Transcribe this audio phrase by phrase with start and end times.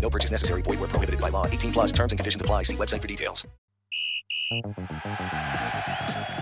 [0.00, 0.62] No purchase necessary.
[0.62, 1.46] Void where prohibited by law.
[1.46, 2.62] 18 plus terms and conditions apply.
[2.64, 3.46] See website for details.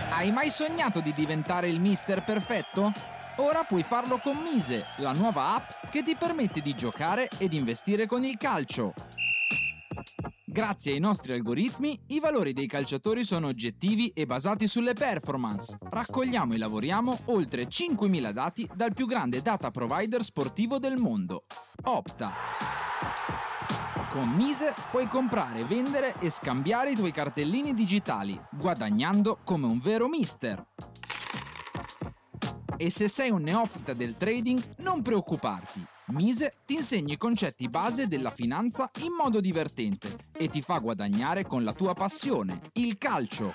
[0.09, 2.91] Hai mai sognato di diventare il mister perfetto?
[3.37, 8.07] Ora puoi farlo con Mise, la nuova app che ti permette di giocare ed investire
[8.07, 8.93] con il calcio.
[10.43, 15.77] Grazie ai nostri algoritmi, i valori dei calciatori sono oggettivi e basati sulle performance.
[15.87, 21.43] Raccogliamo e lavoriamo oltre 5.000 dati dal più grande data provider sportivo del mondo,
[21.83, 22.33] Opta.
[24.17, 30.07] Con Mise puoi comprare, vendere e scambiare i tuoi cartellini digitali, guadagnando come un vero
[30.07, 30.65] mister.
[32.77, 35.85] E se sei un neofita del trading, non preoccuparti.
[36.07, 41.45] Mise ti insegna i concetti base della finanza in modo divertente e ti fa guadagnare
[41.45, 43.53] con la tua passione, il calcio.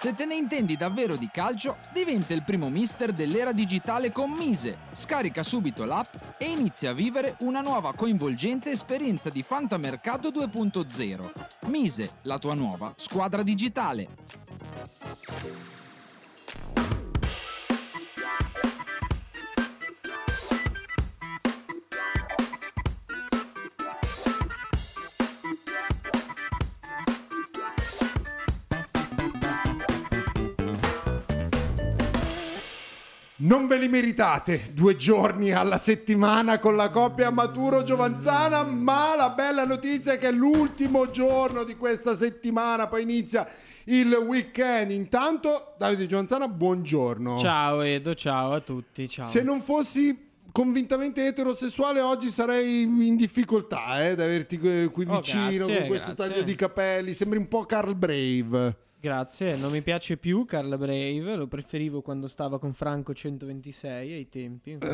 [0.00, 4.78] Se te ne intendi davvero di calcio, diventa il primo mister dell'era digitale con Mise.
[4.92, 11.30] Scarica subito l'app e inizia a vivere una nuova coinvolgente esperienza di fantamercato 2.0.
[11.66, 14.08] Mise, la tua nuova squadra digitale.
[33.50, 39.30] Non ve li meritate due giorni alla settimana con la coppia Maturo Giovanzana, ma la
[39.30, 43.48] bella notizia è che è l'ultimo giorno di questa settimana, poi inizia
[43.86, 44.92] il weekend.
[44.92, 47.40] Intanto, Davide Giovanzana, buongiorno.
[47.40, 49.08] Ciao Edo, ciao a tutti.
[49.08, 49.26] Ciao.
[49.26, 55.16] Se non fossi convintamente eterosessuale oggi sarei in difficoltà eh, ad averti qui qui Oh,
[55.16, 56.32] vicino grazie, con questo grazie.
[56.34, 58.76] taglio di capelli, sembri un po' Carl Brave.
[59.02, 64.28] Grazie, non mi piace più Carla Brave, lo preferivo quando stava con Franco 126 ai
[64.28, 64.76] tempi.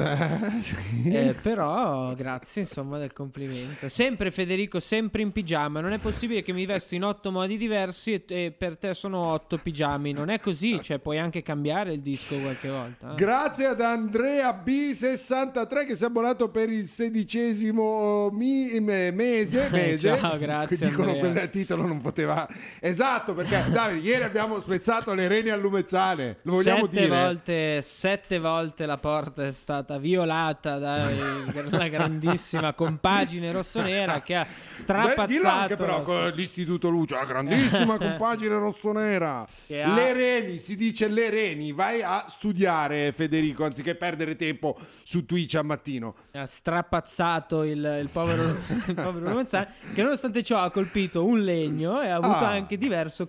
[1.06, 3.89] Eh, però grazie insomma del complimento.
[3.89, 5.81] Sempre Federico, sempre in pigiama.
[5.81, 9.19] Non è possibile che mi vesto in otto modi diversi e, e per te sono
[9.33, 10.12] otto pigiami.
[10.12, 13.12] Non è così, cioè puoi anche cambiare il disco qualche volta.
[13.12, 13.15] eh.
[13.16, 19.69] Grazie ad Andrea B63 che si è abbonato per il sedicesimo mi- me- mese.
[19.72, 20.16] mese.
[20.16, 22.49] Ciao, grazie, Che Dicono quel titolo non poteva.
[22.81, 26.39] Esatto, perché Davide, ieri abbiamo spezzato le reni al lumezzane.
[26.43, 27.09] Lo vogliamo sette dire?
[27.25, 34.73] volte, sette volte la porta è stata violata dalla grandissima compagine rossonera che ha Beh,
[34.73, 35.27] strapazzato.
[35.27, 39.47] dillo anche però con l'istituto Luce, la grandissima compagine rossonera.
[39.67, 41.73] Che ha- Le reni, si dice le reni.
[41.73, 46.15] Vai a studiare, Federico, anziché perdere tempo su Twitch al mattino.
[46.33, 48.43] ha strapazzato il, il povero,
[48.87, 52.51] il povero Lumezzane, che nonostante ciò ha colpito un legno e ha avuto Ah.
[52.51, 53.28] anche diverso,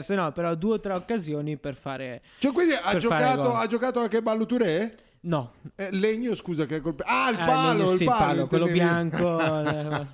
[0.00, 3.66] diverse no, però due o tre occasioni per fare Cioè, quindi ha per giocato, ha
[3.66, 4.94] giocato anche Ballo Touré?
[5.20, 5.52] No.
[5.74, 7.02] Eh, legno, scusa, che colpe...
[7.04, 10.06] Ah, il Ah, palo, legno, il sì, palo, quello bianco eh.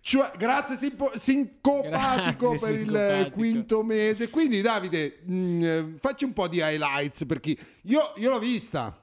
[0.00, 3.26] Cioè, grazie simpo- sincopatico Grazie, per il sincopatico.
[3.26, 4.30] eh, quinto mese.
[4.30, 8.96] Quindi, Davide, mh, eh, facci un po' di highlights perché io, io l'ho vista.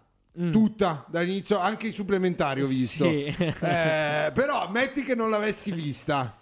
[0.51, 3.05] Tutta dall'inizio, anche i supplementari ho visto.
[3.09, 3.27] Mm.
[3.37, 3.43] Sì.
[3.43, 6.37] Eh, però metti che non l'avessi vista.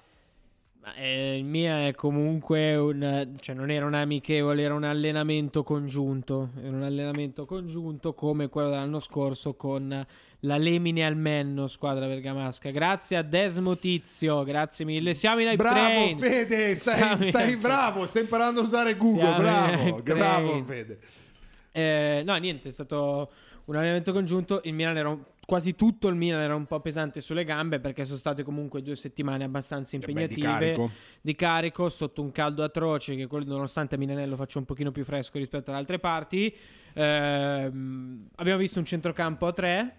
[0.98, 3.34] Eh, il mio è comunque un.
[3.40, 6.52] cioè, non era un amichevole, era un allenamento congiunto.
[6.62, 10.06] Era un allenamento congiunto come quello dell'anno scorso con
[10.42, 12.70] la Lemine Almenno, squadra bergamasca.
[12.70, 15.16] Grazie a Desmo Tizio, grazie mille.
[15.16, 16.20] Siamo in hype Bravo train.
[16.20, 19.22] Fede, stai, stai bravo, stai imparando a usare Google.
[19.22, 20.64] Siamo bravo, bravo.
[20.66, 21.00] Fede.
[21.72, 23.32] Eh, no, niente, è stato
[23.66, 24.62] un allenamento congiunto.
[24.66, 28.04] Il Milan era un- quasi tutto il Milan era un po' pesante sulle gambe perché
[28.06, 30.92] sono state comunque due settimane abbastanza beh, di impegnative carico.
[31.22, 35.72] di carico, sotto un caldo atroce che nonostante Milanello faccia un pochino più fresco rispetto
[35.72, 36.54] ad altre parti.
[36.94, 39.96] Ehm, abbiamo visto un centrocampo a tre,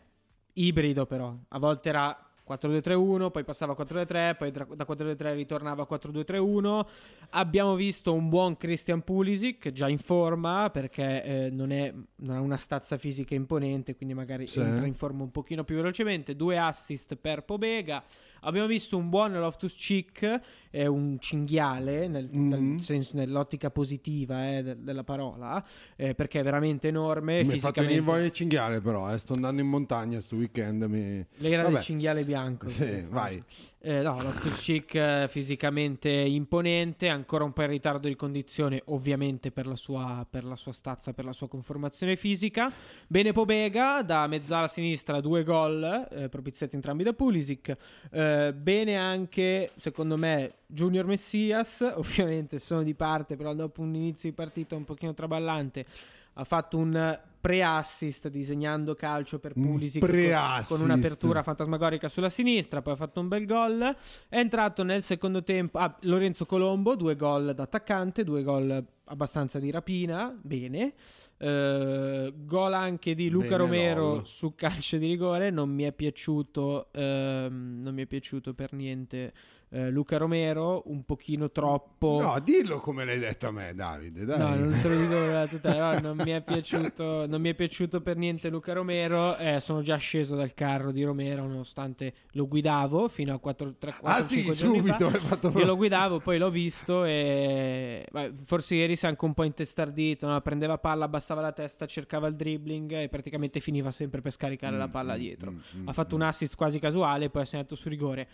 [0.54, 5.82] ibrido però, a volte era 4-2-3-1, poi passava a 4-2-3, poi tra- da 4-2-3 ritornava
[5.82, 6.86] a 4-2-3-1.
[7.30, 12.40] Abbiamo visto un buon Christian Pulisic già in forma perché eh, non, è, non ha
[12.40, 14.60] una stazza fisica imponente, quindi magari Sì.
[14.60, 16.36] entra in forma un pochino più velocemente.
[16.36, 18.02] Due assist per Pobega.
[18.46, 20.40] Abbiamo visto un buon Loftus Cheek,
[20.70, 22.48] è un cinghiale nel, Mm.
[22.48, 25.64] nel senso, nell'ottica positiva eh, de- della parola,
[25.96, 27.38] eh, perché è veramente enorme.
[27.42, 27.80] Mi fisicamente.
[27.80, 29.18] venire voglia di cinghiale però, eh.
[29.18, 30.84] sto andando in montagna sto weekend.
[30.84, 31.26] Mi...
[31.38, 32.68] L'era del cinghiale bianco.
[32.68, 33.42] Sì, vai.
[33.80, 39.50] Eh, no, Loftus Cheek eh, fisicamente imponente, ancora un po' in ritardo di condizione, ovviamente
[39.52, 42.72] per la sua, per la sua stazza, per la sua conformazione fisica.
[43.06, 47.76] Bene Pobega, da mezzala sinistra, due gol, eh, propiziati entrambi da Pulisic.
[48.10, 54.28] Eh, bene anche, secondo me, Junior Messias, ovviamente sono di parte, però dopo un inizio
[54.30, 55.86] di partita un pochino traballante,
[56.34, 60.68] ha fatto un pre-assist disegnando calcio per Un Pulisic con- pre-assist.
[60.68, 63.96] con un'apertura fantasmagorica sulla sinistra, poi ha fatto un bel gol.
[64.28, 69.58] È entrato nel secondo tempo ah, Lorenzo Colombo, due gol da attaccante, due gol abbastanza
[69.60, 70.94] di rapina, bene.
[71.38, 74.24] Eh, gol anche di Luca Bene, Romero Lollo.
[74.24, 79.32] su calcio di rigore, non mi è piaciuto, ehm, non mi è piaciuto per niente
[79.68, 82.18] eh, Luca Romero, un pochino troppo...
[82.20, 84.24] No, dillo come l'hai detto a me, Davide.
[84.24, 84.38] Dai.
[84.38, 88.16] No, non te lo dico tutta, non mi è piaciuto, non mi è piaciuto per
[88.16, 89.36] niente Luca Romero.
[89.36, 93.94] eh, sono già sceso dal carro di Romero, nonostante lo guidavo fino a 4, 3,
[94.00, 95.18] 4 Ah, sì, 5 giorni subito, fa.
[95.18, 99.34] fatto Io lo guidavo, poi l'ho visto e beh, forse ieri si è anche un
[99.34, 100.26] po' intestardito.
[100.28, 100.40] no?
[100.40, 104.78] Prendeva palla, abbassava la testa, cercava il dribbling e praticamente finiva sempre per scaricare Mm,
[104.78, 105.52] la palla dietro.
[105.84, 108.28] ha fatto un assist quasi casuale, poi ha segnato su rigore.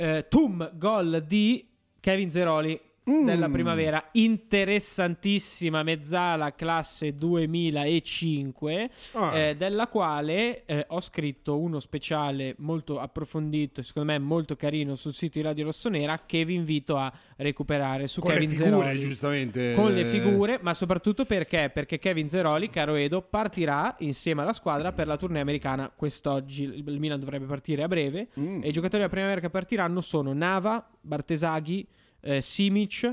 [0.00, 1.68] Eh, Tum, gol di
[2.00, 2.80] Kevin Zeroli
[3.10, 3.24] Mm.
[3.24, 9.36] della primavera, interessantissima mezzala classe 2005, Ah.
[9.36, 14.94] eh, della quale eh, ho scritto uno speciale molto approfondito e secondo me molto carino
[14.94, 19.00] sul sito di Radio Rossonera che vi invito a recuperare su Con Kevin figure, Zeroli.
[19.00, 19.72] giustamente.
[19.74, 21.70] Con le Eh, figure, ma soprattutto perché?
[21.72, 26.64] Perché Kevin Zeroli, caro Edo, partirà insieme alla squadra per la tournée americana quest'oggi.
[26.64, 28.28] Il il Milan dovrebbe partire a breve.
[28.38, 28.62] Mm.
[28.62, 31.86] E i giocatori della primavera che partiranno sono Nava, Bartesaghi,
[32.20, 33.12] eh, Simic,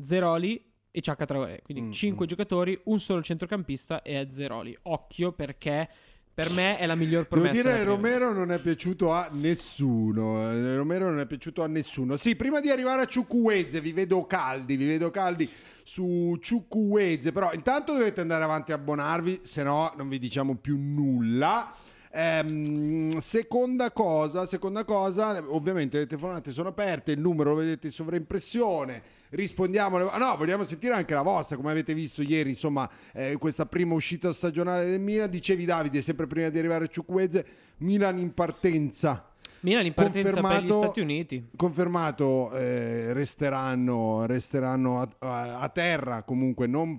[0.00, 1.60] Zeroli e Ciacca Traoré.
[1.62, 4.76] Quindi Mm, 5 giocatori, un solo centrocampista e è Zeroli.
[4.82, 5.88] Occhio perché
[6.32, 7.52] per me è la miglior Devo promessa.
[7.62, 8.18] dire che primavera.
[8.24, 10.50] Romero non è piaciuto a nessuno.
[10.50, 12.16] eh, Romero non è piaciuto a nessuno.
[12.16, 15.48] Sì, prima di arrivare a Ciucueze, vi vedo caldi, vi vedo caldi
[15.82, 17.30] su Ciucueze.
[17.32, 21.74] Però intanto dovete andare avanti a abbonarvi, se no non vi diciamo più nulla.
[22.12, 27.92] Ehm, seconda cosa, seconda cosa, ovviamente le telefonate sono aperte, il numero lo vedete in
[27.92, 32.88] sovraimpressione, rispondiamo, alle- ah no, vogliamo sentire anche la vostra, come avete visto ieri, insomma,
[33.12, 37.46] eh, questa prima uscita stagionale del Milan, dicevi Davide, sempre prima di arrivare a Ciucueze,
[37.78, 39.26] Milan in partenza.
[39.60, 41.48] Milan in partenza per gli Confermato- Stati Uniti.
[41.54, 46.98] Confermato, eh, resteranno, resteranno a, a- a terra, comunque non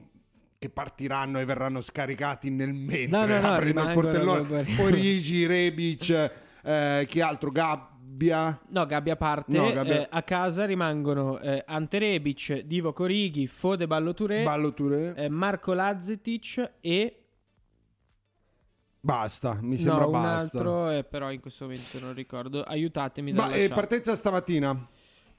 [0.61, 4.65] che partiranno e verranno scaricati nel mentre No, no, no, aprendo il portellone.
[4.79, 6.31] Origi, Rebic,
[6.61, 7.49] eh, chi altro?
[7.49, 8.59] Gabbia.
[8.67, 9.57] No, Gabbia parte.
[9.57, 14.71] No, Gabbia- eh, a casa rimangono eh, Ante Rebic, Divo Corighi, Fode Ballo Touré, Ballo
[14.71, 15.15] Touré.
[15.15, 17.15] eh, Marco Lazzetic e
[19.03, 20.57] Basta, mi sembra no, un basta.
[20.57, 22.61] altro, eh, però in questo momento non ricordo.
[22.61, 24.87] Aiutatemi Ma dalla eh, partenza stamattina.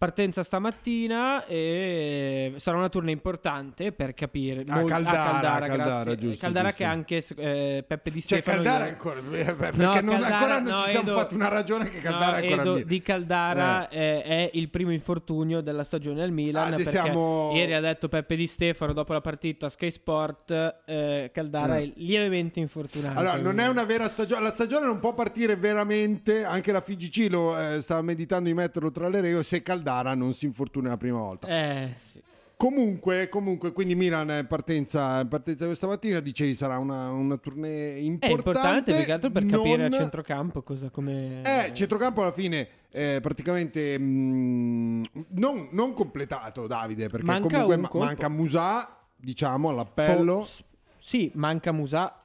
[0.02, 4.64] Partenza stamattina e sarà una tournée importante per capire.
[4.66, 6.16] Ah, Mol- Caldara, Caldara, Caldara, grazie.
[6.16, 6.82] giusto, Caldara giusto.
[6.82, 8.62] che anche eh, Peppe Di Cioè Stefano.
[8.64, 11.46] Caldara ancora, eh, perché No, non, Caldara- ancora non no, ci siamo Edo- fatti una
[11.48, 15.84] ragione che Caldara no, è ancora Edo, di Caldara eh, è il primo infortunio della
[15.84, 19.66] stagione al Milan Ah, perché siamo- ieri ha detto Peppe Di Stefano dopo la partita
[19.66, 21.82] a Sky Sport eh, Caldara Eh.
[21.84, 24.42] è lievemente infortunato Allora, non è una vera stagione.
[24.42, 26.42] La stagione non può partire veramente.
[26.42, 29.44] Anche la FIGC lo eh, stava meditando di metterlo tra le regole.
[29.44, 31.46] Se Caldara non si infortuna la prima volta.
[31.48, 32.22] Eh, sì.
[32.56, 36.20] Comunque, comunque, quindi Milan partenza, partenza questa mattina.
[36.20, 38.48] Dicevi sarà una, una tournée è importante.
[38.50, 43.18] importante più che altro per capire a centrocampo cosa come Eh, centrocampo alla fine eh,
[43.20, 50.42] praticamente mm, non, non completato, Davide, perché Manca comunque un ma- manca Musà, diciamo, all'appello.
[50.42, 50.62] Fo-
[50.96, 52.22] sì, manca Musa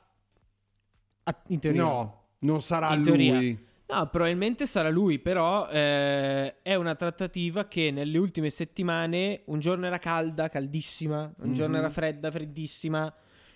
[1.24, 1.82] a- in teoria.
[1.84, 3.06] no, non sarà In lui.
[3.06, 3.58] teoria.
[3.89, 9.86] No, probabilmente sarà lui, però eh, è una trattativa che nelle ultime settimane un giorno
[9.86, 11.79] era calda, caldissima, un giorno Mhm.
[11.79, 13.13] era fredda, freddissima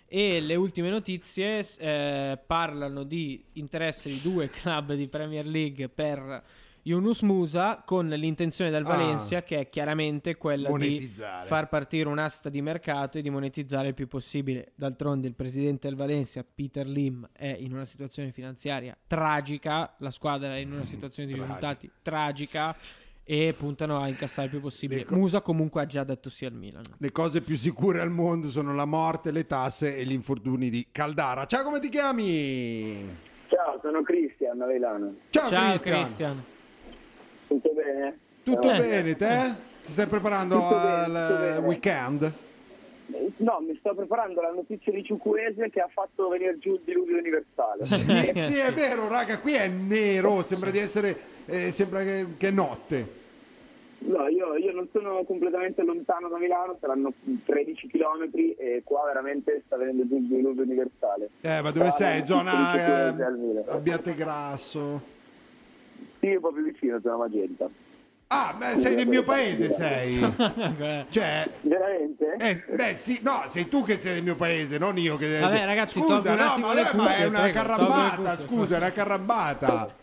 [0.07, 6.43] e le ultime notizie eh, parlano di interesse di due club di Premier League per
[6.83, 8.95] Yunus Musa con l'intenzione dal Ah.
[8.95, 11.11] Valencia che è chiaramente quella di
[11.43, 14.71] far partire un'asta di mercato e di monetizzare il più possibile.
[14.75, 20.55] D'altronde il presidente del Valencia, Peter Lim, è in una situazione finanziaria tragica, la squadra
[20.55, 22.75] è in una situazione di risultati tragica
[23.23, 25.01] e puntano a incassare il più possibile.
[25.01, 26.81] Le co- Musa comunque ha già detto sì al Milan.
[26.97, 30.87] Le cose più sicure al mondo sono la morte, le tasse e gli infortuni di
[30.91, 31.45] Caldara.
[31.45, 33.29] Ciao, come ti chiami?
[33.47, 35.15] Ciao, sono Cristian Avelano.
[35.29, 36.03] Ciao, Ciao Cristian.
[36.03, 36.43] Cristian.
[37.51, 38.17] Tutto bene?
[38.43, 38.77] Tutto Eh.
[38.79, 39.55] bene, te?
[39.83, 41.57] Ti stai preparando Tutto al bene.
[41.67, 42.33] weekend?
[43.37, 47.17] No, mi sto preparando la notizia di Ciucuese che ha fatto venire giù il diluvio
[47.17, 47.85] universale.
[47.85, 52.47] Sì, sì, è vero, raga, qui è nero, sembra di essere, eh, sembra che, che
[52.47, 53.19] è notte.
[53.99, 57.11] No, io, io non sono completamente lontano da Milano, saranno
[57.45, 61.29] 13 km e qua veramente sta venendo giù il diluvio universale.
[61.41, 62.25] Eh, ma dove Ah, sei?
[62.25, 63.63] Zona eh.
[63.67, 65.19] Abbiate Grasso.
[66.21, 67.67] Sì, più vicino, sono Magenta.
[68.27, 70.17] Ah, beh, sei del mio paese, sei.
[71.09, 72.35] Cioè, Veramente?
[72.37, 75.39] eh, beh, sì, no, sei tu che sei del mio paese, non io che...
[75.39, 77.59] Vabbè, ragazzi, scusa, tolgo un no, attimo ma, le vabbè, ma cuffie, è una prego,
[78.29, 78.45] cuffie.
[78.45, 79.95] scusa, è una carrambata.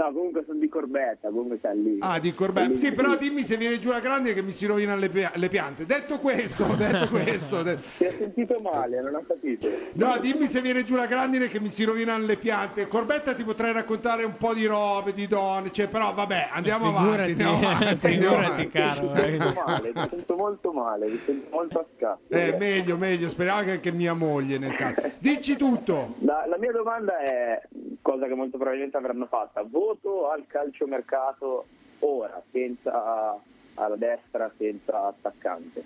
[0.00, 1.98] No, comunque sono di Corbetta, comunque sta lì.
[2.00, 2.74] Ah, di Corbetta.
[2.76, 5.48] Sì, però dimmi se viene giù la grande che mi si rovinano le, pia- le
[5.48, 5.84] piante.
[5.84, 7.62] Detto questo, detto questo.
[7.62, 9.68] de- Si è sentito male, non ho capito.
[9.94, 12.88] No, dimmi se viene giù la grandine che mi si rovinano le piante.
[12.88, 17.34] Corbetta ti potrei raccontare un po' di robe, di donne, cioè, però vabbè, andiamo avanti.
[17.34, 18.68] Figurati, Andiamo avanti, andiamo figurati, avanti.
[18.70, 19.10] caro.
[19.10, 22.34] Mi sento male, mi sento molto male, mi sento molto a scatto.
[22.34, 25.02] Eh, meglio, meglio, speriamo che anche mia moglie nel caso.
[25.18, 26.14] Dici tutto.
[26.20, 27.60] La, la mia domanda è,
[28.00, 31.66] cosa che molto probabilmente avranno fatta, voto al calciomercato
[32.00, 33.36] ora, senza
[33.74, 35.84] alla destra, senza attaccante.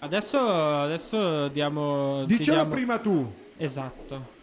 [0.00, 2.24] Adesso, adesso diamo...
[2.24, 3.32] Dicelo diamo- prima tu.
[3.56, 4.40] Esatto.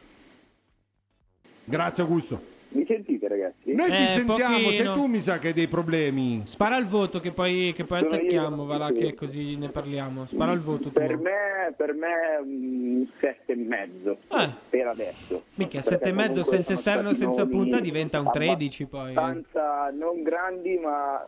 [1.65, 2.57] Grazie Augusto.
[2.71, 3.73] Mi sentite ragazzi?
[3.73, 4.71] Noi ti Eh, sentiamo, pochino.
[4.71, 6.41] sei tu mi sa che hai dei problemi.
[6.45, 8.93] Spara il voto che poi, che poi Sono io, attacchiamo, va là sì.
[8.93, 10.27] che così ne parliamo.
[10.27, 11.17] Spara il voto Per tuo.
[11.21, 12.07] me, per me
[12.43, 14.49] un sette e mezzo, Eh.
[14.69, 15.43] per adesso.
[15.55, 18.29] Minchia, Perché sette e mezzo comunque senza sono esterno, stati senza nomi punta diventa un
[18.31, 19.07] 13 poi.
[19.09, 19.15] eh.
[19.15, 21.25] Abbastanza non grandi ma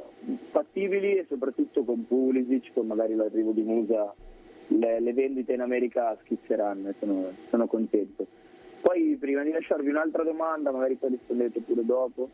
[0.51, 4.13] fattibili e soprattutto con Pulisic, con magari l'arrivo di Musa,
[4.67, 8.27] le, le vendite in America schizzeranno e sono, sono contento.
[8.81, 12.29] Poi prima di lasciarvi un'altra domanda, magari poi rispondete pure dopo.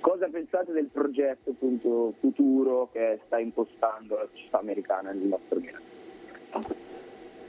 [0.00, 5.82] Cosa pensate del progetto appunto futuro che sta impostando la società americana nel nostro Milan?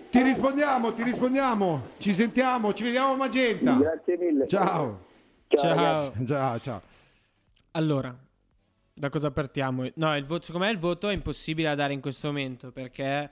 [0.10, 1.81] Ti rispondiamo, ti rispondiamo.
[1.98, 3.75] Ci sentiamo, ci vediamo a Magenta.
[3.75, 4.48] Grazie mille.
[4.48, 5.05] Ciao.
[5.48, 5.75] Ciao.
[5.75, 6.25] ragazzi.
[6.25, 6.81] Ciao, ciao.
[7.72, 8.15] Allora,
[8.93, 9.88] da cosa partiamo?
[9.96, 13.29] No, il voto, secondo me il voto è impossibile da dare in questo momento perché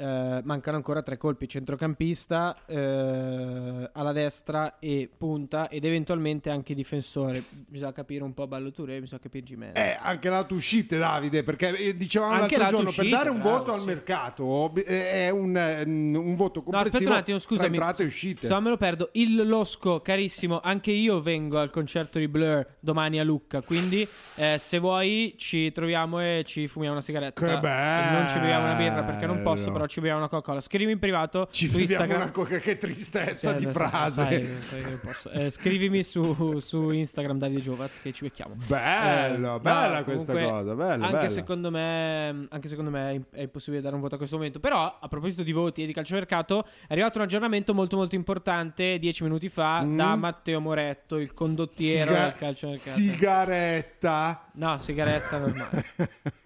[0.00, 7.42] eh, mancano ancora tre colpi, centrocampista, eh, alla destra e punta ed eventualmente anche difensore.
[7.50, 9.76] Bisogna capire un po' Balloture, bisogna capire Gimenez.
[9.78, 13.40] Eh, anche lato uscite, Davide, perché eh, dicevamo Anche l'altro giorno, uscite, per dare un
[13.40, 13.86] bravo, voto al sì.
[13.86, 17.68] mercato bi- eh, è un, eh, un voto No, complessivo aspetta un attimo, tra scusami.
[17.76, 18.46] entrate e uscite.
[18.46, 19.08] Se no me lo perdo.
[19.12, 23.60] Il Losco, carissimo, anche io vengo al concerto di Blur domani a Lucca.
[23.60, 27.38] Quindi, eh, se vuoi, ci troviamo e ci fumiamo una sigaretta.
[27.44, 29.72] Che E Non ci beviamo una birra perché non posso, bello.
[29.72, 30.60] però ci beviamo una Coca-Cola.
[30.60, 32.16] Scrivimi in privato Ci su Instagram.
[32.22, 34.58] una coca, che tristezza Sì, di frase.
[34.68, 35.30] sai, posso.
[35.30, 38.54] Eh, scrivimi su, su Instagram Davide Giovaz che ci becchiamo.
[38.66, 41.28] Bello, Eh, bella no, questa comunque, cosa, bella, anche bella.
[41.28, 44.60] secondo me anche secondo me è im- è impossibile dare un voto a questo momento
[44.60, 48.98] però a proposito di voti e di calciomercato è arrivato un aggiornamento molto molto importante
[48.98, 49.96] dieci minuti fa Mm.
[49.96, 54.50] da Matteo Moretto il condottiero Siga- del calciomercato Sigaretta.
[54.54, 55.84] no sigaretta normale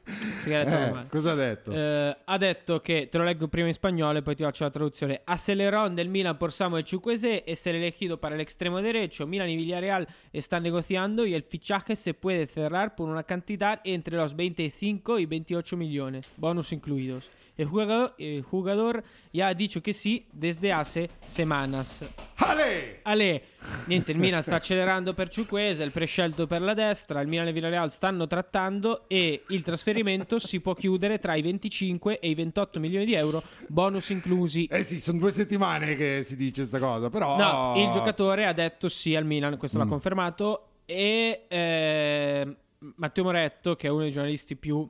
[0.46, 1.73] Eh, cosa ha detto?
[1.73, 4.70] Eh, ha detto che te lo leggo prima in spagnolo e poi ti faccio la
[4.70, 5.23] traduzione.
[5.25, 9.26] Acelerón del Milan por Samuel Chukwueze es el elegido para el extremo derecho.
[9.26, 14.16] Milan y Villarreal están negociando y el fichaje se puede cerrar por una cantidad entre
[14.16, 17.30] los 25 y 28 millones, bonus incluidos.
[17.56, 22.02] El jugador, el jugador ya ha dicho que sí desde hace semanas.
[22.37, 23.00] Ale!
[23.04, 23.42] Ale,
[23.87, 27.49] niente, il Milan sta accelerando per Ciuquese, il prescelto per la destra, il Milan e
[27.50, 32.34] il Villarreal stanno trattando e il trasferimento si può chiudere tra i 25 e i
[32.34, 34.66] 28 milioni di euro, bonus inclusi.
[34.66, 37.37] Eh sì, sono due settimane che si dice sta cosa, però...
[37.38, 39.80] No, il giocatore ha detto sì al Milan, questo Mm.
[39.80, 42.56] l'ha confermato e eh,
[42.96, 44.87] Matteo Moretto, che è uno dei giornalisti più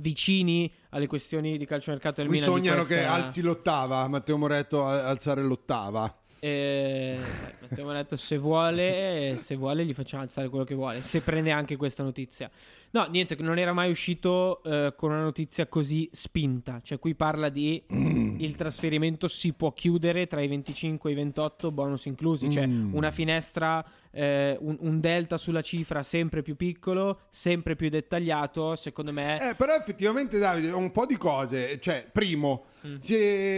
[0.00, 4.38] vicini alle questioni di calciomercato del Qui Milan di sognano che questa- alzi l'ottava, Matteo
[4.38, 6.16] Moretto alzare l'ottava.
[6.44, 7.16] Eh,
[7.60, 11.76] Matteo Moretto se vuole, se vuole gli facciamo alzare quello che vuole, se prende anche
[11.76, 12.50] questa notizia.
[12.90, 16.80] No, niente, non era mai uscito eh, con una notizia così spinta.
[16.82, 18.40] Cioè, qui parla di Mm.
[18.40, 22.50] il trasferimento si può chiudere tra i 25 e i 28, bonus inclusi.
[22.50, 22.92] Cioè, Mm.
[22.94, 28.74] una finestra, eh, un, un delta sulla cifra sempre più piccolo, sempre più dettagliato.
[28.74, 31.78] Secondo me, Eh, però effettivamente Davide, un po' di cose.
[31.80, 32.96] Cioè, primo, Mm.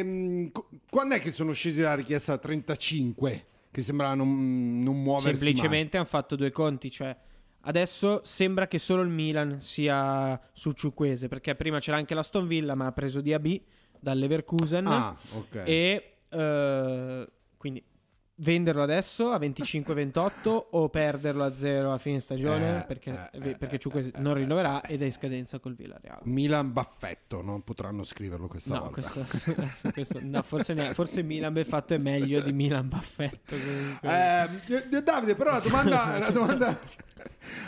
[0.07, 3.47] mh, co- quando è che sono scesi la richiesta a 35?
[3.71, 5.37] Che sembrava non, non muoversi mai.
[5.37, 6.91] semplicemente hanno fatto due conti.
[6.91, 7.17] Cioè,
[7.63, 11.29] adesso sembra che solo il Milan sia su Ciuquese.
[11.29, 13.61] Perché prima c'era anche l'Aston Villa, ma ha preso DAB
[13.99, 14.87] dall'Leverkusen.
[14.87, 15.63] Ah, ok.
[15.65, 17.85] E eh, quindi
[18.37, 23.79] venderlo adesso a 25-28 o perderlo a zero a fine stagione Eh, perché, eh, perché
[23.79, 26.19] Ciuquese non rinnoverà ed è in scadenza col Villarreal.
[26.25, 29.01] Milan Baffetto, non potranno scriverlo questa No, volta.
[29.09, 33.55] questo, adesso questo- no, forse, neanche- forse Milan Beffatto è meglio di Milan Baffetto.
[33.55, 36.79] Eh, Davide, però la domanda, la domanda,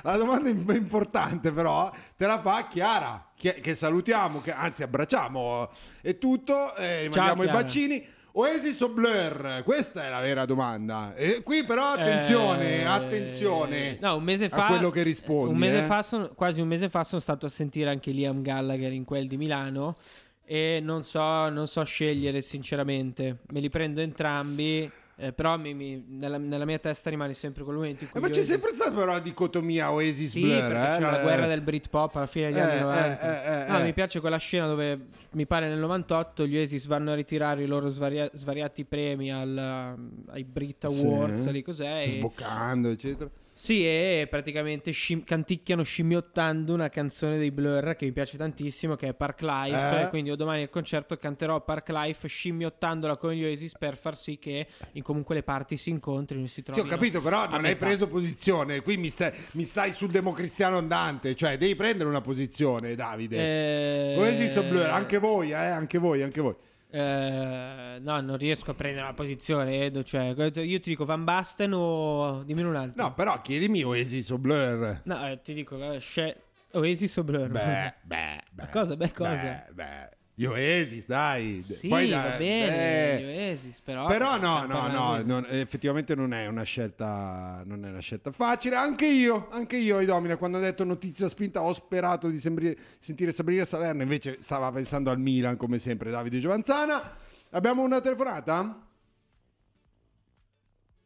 [0.03, 5.71] la domanda im- importante però te la fa Chiara, che, che salutiamo, che, anzi abbracciamo
[6.01, 8.15] e tutto, eh, Ciao, mandiamo i bacini.
[8.39, 9.63] Oasis o Blur?
[9.65, 11.15] Questa è la vera domanda.
[11.15, 15.53] E qui però attenzione, Eh, attenzione No, un mese fa, a quello che rispondi.
[15.53, 15.83] un mese eh.
[15.87, 19.27] fa sono- quasi un mese fa sono stato a sentire anche Liam Gallagher in quel
[19.27, 19.97] di Milano
[20.45, 23.39] e non so, non so scegliere sinceramente.
[23.53, 27.77] Me li prendo entrambi, eh, però mi- mi- nella, nella mia testa rimane sempre quel
[27.77, 28.21] momento in cui...
[28.21, 30.61] Eh, ma c'è Oasis- sempre stata però la dicotomia Oasis Sì, Blur.
[30.61, 33.21] perché eh, c'era la guerra del Britpop alla fine degli Eh, anni eh, 90.
[33.21, 33.83] eh, eh, No, eh.
[33.83, 37.67] mi piace quella scena dove mi pare nel 98 gli Oasis vanno a ritirare i
[37.67, 39.97] loro svaria- svariati premi al-
[40.29, 41.51] ai Brit Awards, Sì.
[41.53, 42.05] lì cos'è?
[42.09, 43.31] Sboccando, eccetera.
[43.59, 49.09] Sì, e praticamente scim- canticchiano scimmiottando una canzone dei Blur che mi piace tantissimo, che
[49.09, 50.01] è Park Life.
[50.03, 50.09] Eh?
[50.11, 54.39] Quindi io domani al concerto canterò Park Life scimmiottandola con gli Oasis per far sì
[54.39, 56.87] che in comunque le parti si incontrino e si Sì, trovino.
[56.87, 58.83] ho capito, però non hai preso posizione.
[58.83, 61.35] Qui mi stai, mi stai sul democristiano andante.
[61.35, 63.37] Cioè, devi prendere una posizione, Davide.
[63.39, 64.85] Eh, Oasis o Blur?
[64.91, 65.55] Anche voi, eh?
[65.55, 66.55] Anche voi, anche voi.
[66.97, 70.03] Eh, no, non riesco a prendere una posizione, Edo.
[70.03, 73.03] Cioè, io ti dico Van Basten o dimmi un altro.
[73.03, 75.03] No, però chiedimi Oasis o Blur.
[75.05, 76.41] No, eh, ti dico eh, sce-
[76.73, 77.49] Oasis o Blur.
[77.49, 78.69] Beh, beh, beh.
[78.71, 78.97] cosa?
[78.97, 79.31] Beh, cosa?
[79.31, 80.16] Beh, beh.
[80.39, 81.63] Gli Oasis, dai.
[81.63, 83.23] Sì, Poi, va dai, bene, eh.
[83.23, 84.07] gli Oasis, però...
[84.07, 88.77] Però no, no, no, non- effettivamente non è una scelta non è una scelta facile.
[88.77, 93.33] Anche io, anche io, Idomina, quando ha detto notizia spinta ho sperato di sembri- sentire
[93.33, 97.17] Sabrina Salerno, invece stava pensando al Milan come sempre Davide Giovanzana.
[97.53, 98.86] Abbiamo una telefonata?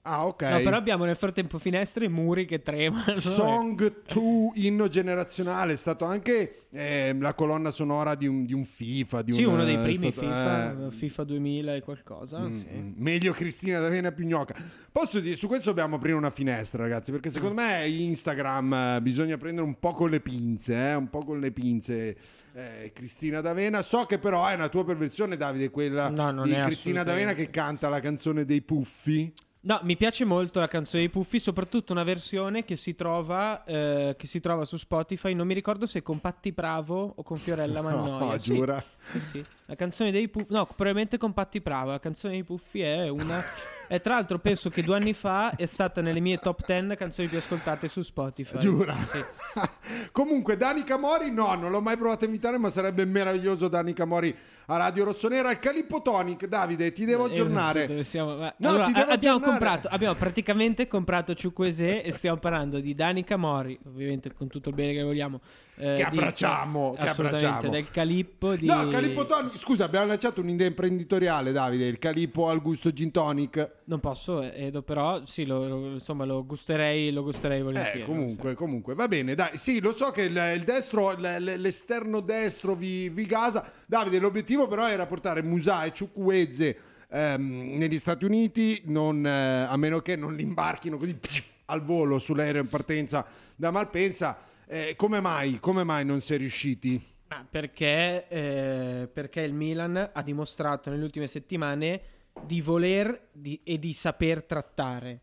[0.02, 0.42] Ah, ok.
[0.44, 3.14] No, però abbiamo nel frattempo finestre e muri che tremano.
[3.16, 8.64] Song 2 inno generazionale è stato anche eh, la colonna sonora di un, di un
[8.64, 12.38] FIFA di Sì, un- uno dei è primi stato- FIFA, eh, FIFA 2000 e qualcosa.
[12.40, 12.66] Mm, sì.
[12.72, 12.92] mm.
[12.96, 14.54] Meglio Cristina D'Avena più gnocca.
[14.90, 19.36] Posso dire, su questo dobbiamo aprire una finestra, ragazzi, perché secondo me Instagram eh, bisogna
[19.36, 22.16] prendere un po' con le pinze, eh, un po' con le pinze.
[22.54, 27.02] eh, Cristina D'Avena, so che però è una tua perversione, Davide, quella No, di Cristina
[27.02, 29.30] D'Avena che canta la canzone dei puffi.
[29.62, 34.14] No, mi piace molto la canzone dei Puffi, soprattutto una versione che si trova, eh,
[34.16, 35.34] che si trova su Spotify.
[35.34, 38.24] Non mi ricordo se con Patti Bravo o con Fiorella Mannoia.
[38.32, 38.82] No, Sì, giura?
[39.12, 39.44] sì, sì.
[39.70, 41.92] La canzone dei Puffi, no, probabilmente con Patti Bravo.
[41.92, 43.40] La canzone dei Puffi è una.
[43.92, 47.26] E tra l'altro penso che due anni fa è stata nelle mie top 10 canzoni
[47.26, 48.58] più ascoltate su Spotify.
[48.58, 48.94] Giura?
[48.96, 49.20] Sì.
[50.12, 54.32] Comunque, Danica Mori, no, non l'ho mai provato a imitare, ma sarebbe meraviglioso Danica Mori
[54.66, 55.50] a Radio Rossonera.
[55.50, 57.86] Il Calippo Tonic, Davide, ti devo Eh, aggiornare.
[57.88, 58.34] dove siamo?
[58.36, 59.40] No, allora, ti devo abbiamo, aggiornare.
[59.42, 64.76] comprato, abbiamo praticamente comprato Ciuquesè e stiamo parlando di Danica Mori, ovviamente con tutto il
[64.76, 65.40] bene che vogliamo.
[65.80, 67.72] Eh, Che di- abbracciamo, che assolutamente, abbracciamo.
[67.72, 68.66] del Calippo di...
[68.66, 71.86] No, Calippo Tonic, scusa, abbiamo lanciato un'idea imprenditoriale, Davide.
[71.86, 73.70] Il Calippo al gusto gin tonic.
[73.84, 78.02] Non posso, eh, Edo, però sì, lo, lo- insomma lo gusterei, lo gusterei volentieri.
[78.02, 79.56] Eh, comunque, comunque, va bene, dai.
[79.56, 83.70] Sì, lo so che il, il destro, l'esterno destro vi, vi gasa.
[83.86, 86.76] Davide, l'obiettivo però era portare Musa e Ciukweze
[87.08, 91.82] ehm, negli Stati Uniti, non, eh, a meno che non li imbarchino così pff, al
[91.82, 93.24] volo sull'aereo in partenza
[93.56, 94.38] da Malpensa.
[94.72, 95.58] Eh, come mai?
[95.58, 97.04] Come mai non si è riusciti?
[97.26, 102.00] Ma perché, eh, perché il Milan ha dimostrato nelle ultime settimane
[102.44, 105.22] di voler di- e di saper trattare.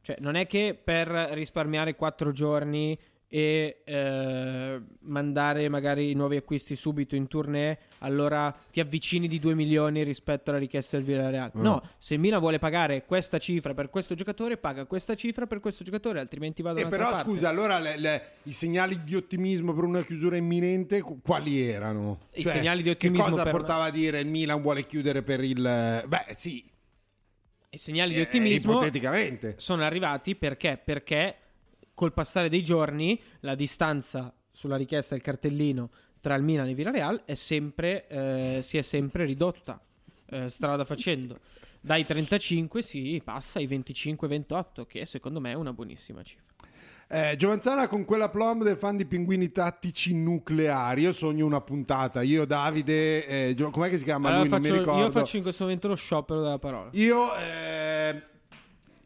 [0.00, 6.74] Cioè, non è che per risparmiare quattro giorni e eh, mandare magari i nuovi acquisti
[6.74, 11.52] subito in tournée, allora ti avvicini di 2 milioni rispetto alla richiesta del Villarreal.
[11.56, 11.60] Mm.
[11.62, 15.60] No, se il Milan vuole pagare questa cifra per questo giocatore, paga questa cifra per
[15.60, 17.30] questo giocatore, altrimenti va da Eh, un'altra però parte.
[17.30, 22.20] scusa, allora le- le- i segnali di ottimismo per una chiusura imminente qu- quali erano?
[22.34, 25.60] I segnali di ottimismo Che cosa portava a dire il Milan vuole chiudere per il...
[26.06, 26.64] Beh, sì,
[27.70, 29.54] I segnali di eh, ottimismo ipoteticamente.
[29.58, 30.78] sono arrivati perché?
[30.84, 31.36] Perché
[31.94, 35.90] col passare dei giorni la distanza sulla richiesta del cartellino
[36.22, 39.78] tra il Milan e il Villarreal è sempre, eh, si è sempre ridotta
[40.30, 41.38] eh, strada facendo.
[41.80, 46.44] Dai 35 si passa ai 25-28, che secondo me è una buonissima cifra.
[47.08, 51.02] Eh, Giovanzana con quella plomb del fan di pinguini tattici nucleari.
[51.02, 52.22] Io sogno una puntata.
[52.22, 54.48] Io, Davide, eh, Gio- com'è che si chiama Allora lui?
[54.48, 55.02] faccio- non mi ricordo.
[55.04, 56.88] io faccio in questo momento lo sciopero della parola.
[56.92, 58.22] Io, eh,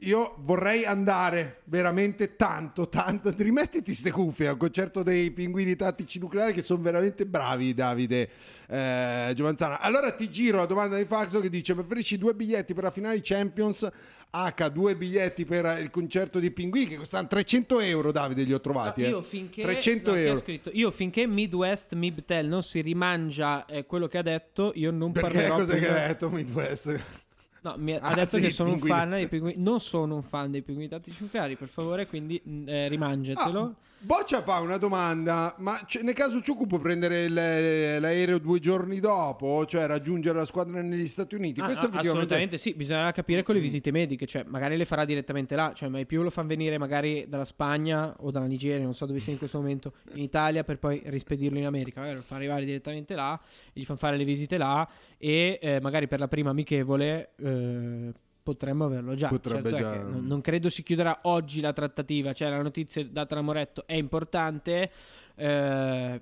[0.00, 3.32] io vorrei andare veramente tanto, tanto.
[3.36, 8.28] Rimettiti ste cuffie al concerto dei pinguini tattici nucleari che sono veramente bravi, Davide
[8.68, 9.80] eh, Giovanzana.
[9.80, 13.20] Allora ti giro la domanda di Faxo che dice: preferisci due biglietti per la finale
[13.22, 13.88] Champions?
[14.28, 18.60] H, due biglietti per il concerto dei pinguini che costano 300 euro, Davide, li ho
[18.60, 19.00] trovati.
[19.02, 19.10] No, eh.
[19.10, 20.36] io finché 300 no, euro.
[20.36, 20.70] scritto?
[20.74, 25.30] io finché Midwest Mibtel non si rimangia eh, quello che ha detto, io non Perché
[25.30, 27.24] parlerò cosa più che ha detto Midwest?
[27.66, 28.96] No, mi ha Ah, detto sì, che sono un pinguini.
[29.00, 29.60] fan dei pinguini.
[29.60, 33.60] Non sono un fan dei pinguini tattici nucleari, per favore, quindi eh, rimangiatelo.
[33.60, 39.64] Ah, Boccia fa una domanda, ma nel caso Ciucu può prendere l'aereo due giorni dopo,
[39.66, 41.60] cioè raggiungere la squadra negli Stati Uniti?
[41.60, 45.56] Ah, ah, assolutamente sì, bisognerà capire con le visite mediche, cioè magari le farà direttamente
[45.56, 49.06] là, cioè mai più lo fanno venire magari dalla Spagna o dalla Nigeria, non so
[49.06, 52.36] dove sia in questo momento, in Italia per poi rispedirlo in America, magari lo fa
[52.36, 53.40] arrivare direttamente là,
[53.72, 58.12] gli fanno fare le visite là e eh, magari per la prima amichevole eh,
[58.46, 59.26] potremmo averlo già.
[59.26, 63.34] Potrebbe Certo già- non, non credo si chiuderà oggi la trattativa, cioè la notizia data
[63.34, 64.88] da Moretto è importante,
[65.34, 66.20] eh,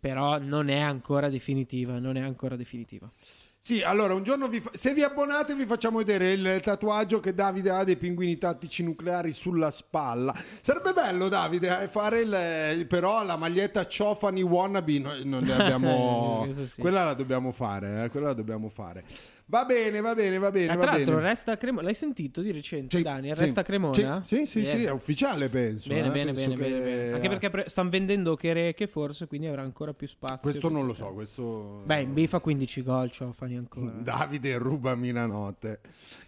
[0.00, 3.10] però non è ancora definitiva, non è ancora definitiva.
[3.58, 7.34] Sì, allora un giorno vi fa- se vi abbonate vi facciamo vedere il tatuaggio che
[7.34, 10.32] Davide ha dei pinguini tattici nucleari sulla spalla.
[10.60, 16.46] Sarebbe bello Davide eh, fare il, però la maglietta Ciofani wannabe noi non ne abbiamo
[16.64, 16.80] sì.
[16.80, 19.04] quella la dobbiamo fare, eh, quella la dobbiamo fare.
[19.48, 21.28] Va bene, va bene, va bene, va tra l'altro, bene.
[21.28, 21.84] resta Cremona.
[21.84, 23.28] L'hai sentito di recente, Sì, Dani?
[23.28, 24.22] sì, Resta Cremona?
[24.24, 24.76] Sì, sì, sì, Bene.
[24.78, 25.88] sì, è ufficiale penso.
[25.88, 27.12] Bene, eh, bene, penso bene, bene, che- bene.
[27.12, 30.38] Anche perché pre- stanno vendendo Chereche, forse, quindi avrà ancora più spazio.
[30.40, 31.82] Questo non lo so, questo...
[31.84, 33.92] Beh, in B fa 15 gol, Ciofani ancora.
[34.02, 35.78] Davide rubami la notte.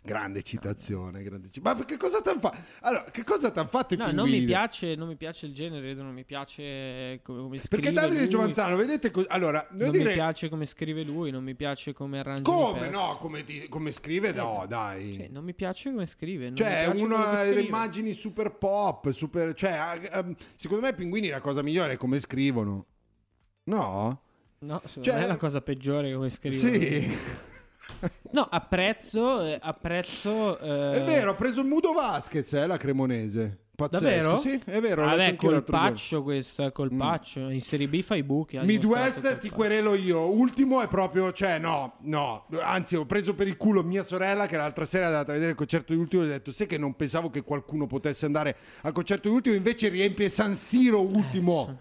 [0.01, 2.57] Grande citazione, grande Ma che cosa ti hanno fatto?
[2.83, 5.53] Allora, che cosa ti hanno fatto i No, non mi piace, non mi piace il
[5.53, 8.29] genere, non mi piace come, come scrive Perché Davide lui.
[8.29, 12.21] Giovanzano, vedete co- allora, Non dire mi piace come scrive lui, non mi piace come
[12.21, 12.93] arrangia come pezzi.
[13.09, 15.15] No, come, ti- come scrive, no, dai.
[15.17, 16.55] Cioè, non mi piace come scrive.
[16.55, 21.63] Cioè, una delle immagini super pop, super, cioè, ehm, secondo me i pinguini la cosa
[21.63, 22.87] migliore è come scrivono.
[23.65, 24.23] No?
[24.61, 26.55] No, secondo Cioè- me è la cosa peggiore come scrive.
[26.55, 27.47] Sì.
[28.33, 30.59] No, apprezzo, eh, apprezzo...
[30.59, 33.68] eh, È vero, ha preso il Mudo Vasquez, eh, la cremonese.
[33.79, 34.37] Pazzesco, Davvero?
[34.39, 35.05] Sì, è vero.
[35.05, 35.63] Vabbè, giorno.
[35.63, 37.49] colpaccio questo, è colpaccio.
[37.49, 38.59] In Serie B fa i buchi.
[38.59, 40.29] dimostrato Midwest ti querelo io.
[40.33, 42.47] Ultimo è proprio, cioè, no, no.
[42.61, 45.53] Anzi, ho preso per il culo mia sorella che l'altra sera è andata a vedere
[45.53, 48.57] il concerto di Ultimo e ho detto: Sai che non pensavo che qualcuno potesse andare
[48.81, 51.79] al concerto di Ultimo, invece riempie San Siro Ultimo.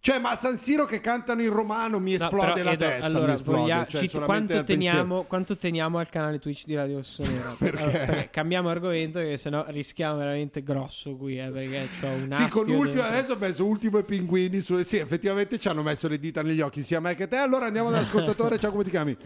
[0.00, 2.84] Cioè, ma a San Siro che cantano in romano mi No, esplode però, la Edo,
[2.86, 3.06] testa.
[3.06, 3.58] allora, esplode.
[3.58, 7.54] voglia- cioè, ci- quanto, teniamo, quanto teniamo al canale Twitch di Radio Rossonera?
[7.58, 7.82] Perché?
[7.82, 12.46] Allora, perché cambiamo argomento che sennò rischiamo veramente grosso qui, eh, perché c'ho un Sì,
[12.48, 13.02] con l'ultimo dentro.
[13.02, 14.60] adesso ho messo ultimo e pinguini.
[14.60, 14.78] Su...
[14.82, 17.36] Sì, effettivamente ci hanno messo le dita negli occhi sia me che te.
[17.36, 18.56] Allora andiamo dall'ascoltatore.
[18.60, 19.16] Ciao, come ti chiami?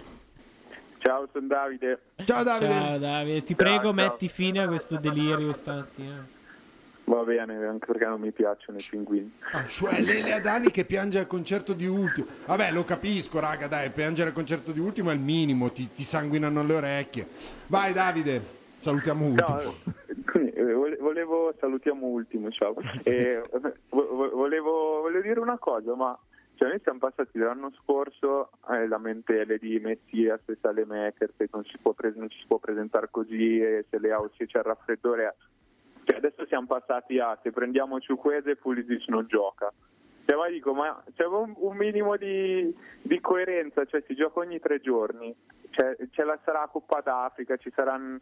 [0.99, 2.01] Ciao, sono Davide.
[2.25, 2.73] Ciao Davide.
[2.73, 3.93] Ciao Davide, ti Ciao, prego ciao.
[3.93, 6.27] metti fine a questo delirio stamattina.
[7.13, 9.31] Va bene, anche perché non mi piacciono i pinguini.
[9.69, 12.27] Cioè Lele Adani che piange al concerto di Ultimo.
[12.47, 16.05] Vabbè, lo capisco, raga, dai, piangere al concerto di Ultimo è il minimo, ti, ti
[16.05, 17.27] sanguinano le orecchie.
[17.67, 18.41] Vai Davide,
[18.79, 19.61] salutiamo Ultimo.
[19.61, 19.75] No,
[20.41, 22.75] eh, vole- volevo, salutiamo ultimo, ciao.
[23.05, 23.43] Eh,
[23.91, 26.19] vo- vo- volevo, volevo dire una cosa, ma
[26.55, 31.77] cioè, noi siamo passati dall'anno scorso alle lamentele di Messias e Salemaker che non si,
[31.83, 35.35] può pres- non ci si può presentare così e se le auci c'è il raffreddore.
[36.05, 39.73] Cioè, adesso siamo passati a se prendiamo Ciuquese Pulisic non gioca.
[40.25, 44.61] Cioè, ma dico, ma c'è un, un minimo di, di coerenza, cioè si gioca ogni
[44.61, 45.35] tre giorni,
[45.71, 48.19] cioè, ce la sarà Coppa d'Africa, ci saranno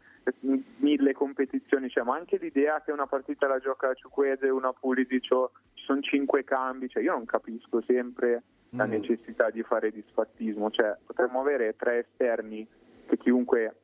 [0.77, 5.51] mille competizioni, cioè, ma anche l'idea che una partita la gioca Ciuquese, una Pulisic, o
[5.75, 8.89] ci sono cinque cambi, cioè, io non capisco sempre la Mm.
[8.89, 12.65] necessità di fare disfattismo, cioè, potremmo avere tre esterni
[13.05, 13.75] che chiunque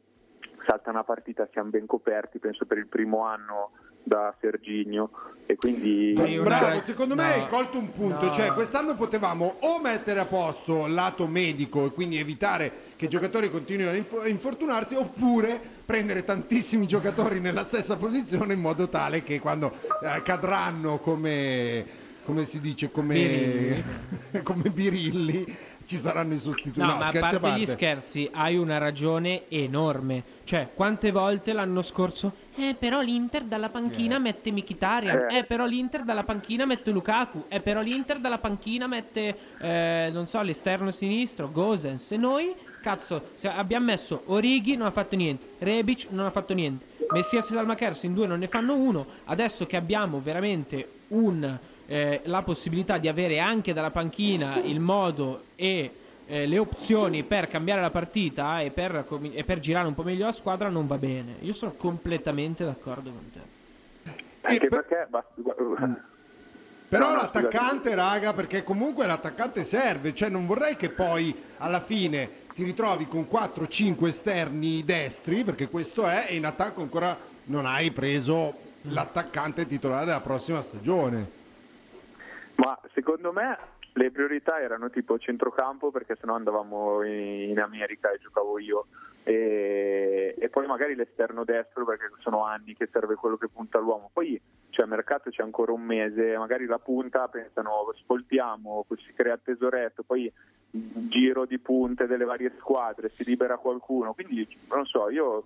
[0.65, 3.71] salta una partita siamo ben coperti, penso per il primo anno
[4.07, 5.09] da Serginio
[5.45, 7.29] e quindi Bravo, secondo me No.
[7.43, 8.33] hai colto un punto, No.
[8.33, 13.09] cioè quest'anno potevamo o mettere a posto il lato medico e quindi evitare che i
[13.09, 18.87] giocatori continuino a inf- a infortunarsi oppure prendere tantissimi giocatori nella stessa posizione in modo
[18.89, 23.83] tale che quando eh, cadranno come come si dice, come Birilli.
[24.43, 25.45] come birilli,
[25.87, 26.79] ci saranno i sostituti.
[26.79, 30.23] No, No, ma a scherzi parte, gli scherzi, hai una ragione enorme.
[30.43, 32.33] Cioè, quante volte l'anno scorso.
[32.55, 35.29] Eh, però l'Inter dalla panchina mette Mkhitaryan.
[35.29, 35.37] Eh.
[35.39, 37.45] Eh, però l'Inter dalla panchina mette Lukaku.
[37.47, 42.11] Eh, però l'Inter dalla panchina mette, eh, non so, l'esterno sinistro, Gosens.
[42.11, 45.47] E noi, cazzo, se abbiamo messo Orighi, non ha fatto niente.
[45.59, 46.85] Rebic non ha fatto niente.
[47.11, 49.05] Messias e Salmakers in due non ne fanno uno.
[49.25, 55.43] Adesso che abbiamo veramente un, eh, la possibilità di avere anche dalla panchina il modo
[55.55, 55.91] e
[56.27, 60.25] eh, le opzioni per cambiare la partita e per, e per girare un po' meglio
[60.25, 61.35] la squadra non va bene.
[61.39, 63.39] Io sono completamente d'accordo con te.
[64.41, 65.33] Anche perché basta-
[66.89, 71.81] Però No, no, l'attaccante, raga, perché comunque l'attaccante serve, cioè non vorrei che poi alla
[71.81, 77.65] fine ti ritrovi con 4-5 esterni destri, perché questo è, e in attacco ancora non
[77.65, 81.36] hai preso l'attaccante titolare della prossima stagione.
[82.57, 83.57] Ma secondo me
[83.93, 88.87] le priorità erano tipo centrocampo perché sennò andavamo in, America e giocavo io
[89.23, 94.09] e, e poi magari l'esterno destro perché sono anni che serve quello che punta l'uomo.
[94.13, 94.39] Poi
[94.69, 99.33] cioè, a mercato c'è ancora un mese, magari la punta pensano sfoltiamo, poi si crea
[99.33, 100.31] il tesoretto, poi
[100.69, 105.45] giro di punte delle varie squadre, si libera qualcuno, quindi non so, io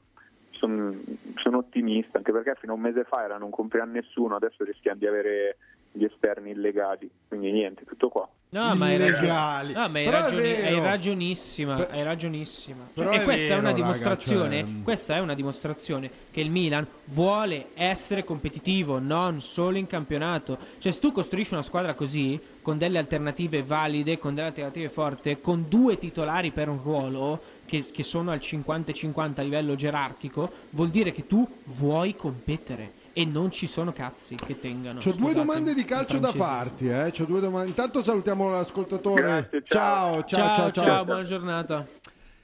[0.52, 5.00] sono ottimista anche perché fino a un mese fa era non compriamo nessuno, adesso rischiamo
[5.00, 5.58] di avere
[5.92, 8.28] gli esterni illegali, quindi niente, tutto qua.
[8.54, 9.18] No, ma hai ragione.
[9.20, 9.74] Illegali.
[9.74, 10.78] No, ma hai, è vero.
[10.78, 11.76] hai ragionissima.
[11.76, 12.90] Per- hai ragionissima.
[12.94, 14.60] Però e è questa è vero, una raga, dimostrazione.
[14.60, 20.58] cioè- Questa è una dimostrazione che il Milan vuole essere competitivo, non solo in campionato.
[20.80, 25.40] Cioè, se tu costruisci una squadra così, con delle alternative valide, con delle alternative forti,
[25.40, 27.42] con due titolari per un ruolo.
[27.72, 33.26] Che, che sono al 50-50 a livello gerarchico, vuol dire che tu vuoi competere e
[33.26, 35.00] non ci sono cazzi che tengano.
[35.00, 37.12] C'ho due domande di calcio da farti, eh.
[37.12, 37.70] C'ho due domande.
[37.70, 39.22] Intanto salutiamo l'ascoltatore.
[39.22, 40.54] Grazie, ciao, ciao.
[40.54, 41.06] ciao, ciao, ciao.
[41.06, 41.88] buona giornata.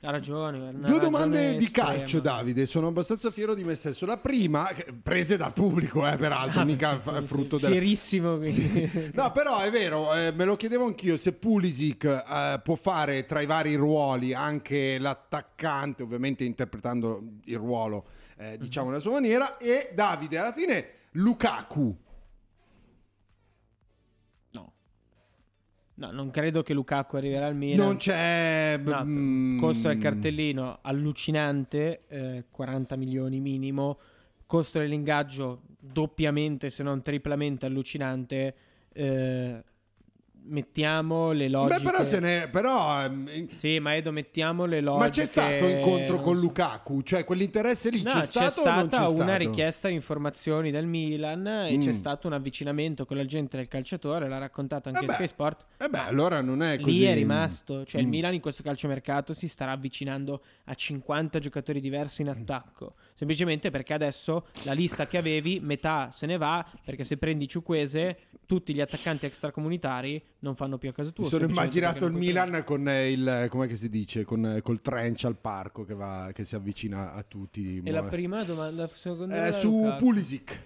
[0.02, 0.74] Ha ragione.
[0.74, 1.88] Due domande ragione di estrema.
[1.90, 2.66] calcio, Davide.
[2.68, 4.06] Sono abbastanza fiero di me stesso.
[4.06, 4.70] La prima,
[5.02, 7.72] prese dal pubblico, eh, peraltro, Ah, mica sì, frutto della.
[7.72, 8.38] Fierissimo.
[8.38, 9.12] quindi.
[9.16, 13.42] No, però è vero, eh, me lo chiedevo anch'io, se Pulisic eh, può fare tra
[13.42, 18.06] i vari ruoli anche l'attaccante, ovviamente interpretando il ruolo,
[18.38, 21.98] eh, diciamo, nella sua maniera, e Davide, alla fine, Lukaku.
[24.52, 24.74] No.
[25.96, 27.86] No, non credo che Lukaku arriverà al Milan.
[27.86, 28.80] Non c'è...
[28.84, 34.00] No, mm, costo del cartellino allucinante, eh, 40 milioni minimo.
[34.46, 38.56] Costo dell'ingaggio doppiamente, se non triplamente allucinante.
[38.94, 39.64] eh,
[40.48, 41.82] mettiamo le logiche.
[41.84, 42.48] Beh, però se ne...
[42.50, 45.04] Però, ehm, Sì, ma Edo, mettiamo le logiche.
[45.06, 46.42] ma c'è stato incontro con so.
[46.42, 47.02] Lukaku?
[47.04, 49.38] Cioè, quell'interesse lì No, c'è, c'è, stata c'è una stato?
[49.38, 51.94] richiesta di informazioni del Milan e c'è Mm.
[51.94, 55.66] stato un avvicinamento con la gente del calciatore, l'ha raccontato anche Eh beh, Sky Sport.
[55.78, 56.98] Eh beh, allora non è così...
[57.00, 58.10] Lì è rimasto, cioè il Mm.
[58.10, 63.94] Milan in questo calciomercato si starà avvicinando a 50 giocatori diversi in attacco, semplicemente perché
[63.96, 68.80] adesso la lista che avevi, metà se ne va, perché se prendi Ciuquese, tutti gli
[68.80, 71.24] attaccanti extracomunitari non fanno più a casa tua.
[71.24, 74.82] Mi sono immaginato il Milan con eh, il come che si dice con eh, col
[74.82, 77.82] trench al parco che, va, che si avvicina a tutti.
[77.84, 79.98] E la prima domanda secondo Eh, me su Lukaku.
[79.98, 80.66] Pulisic.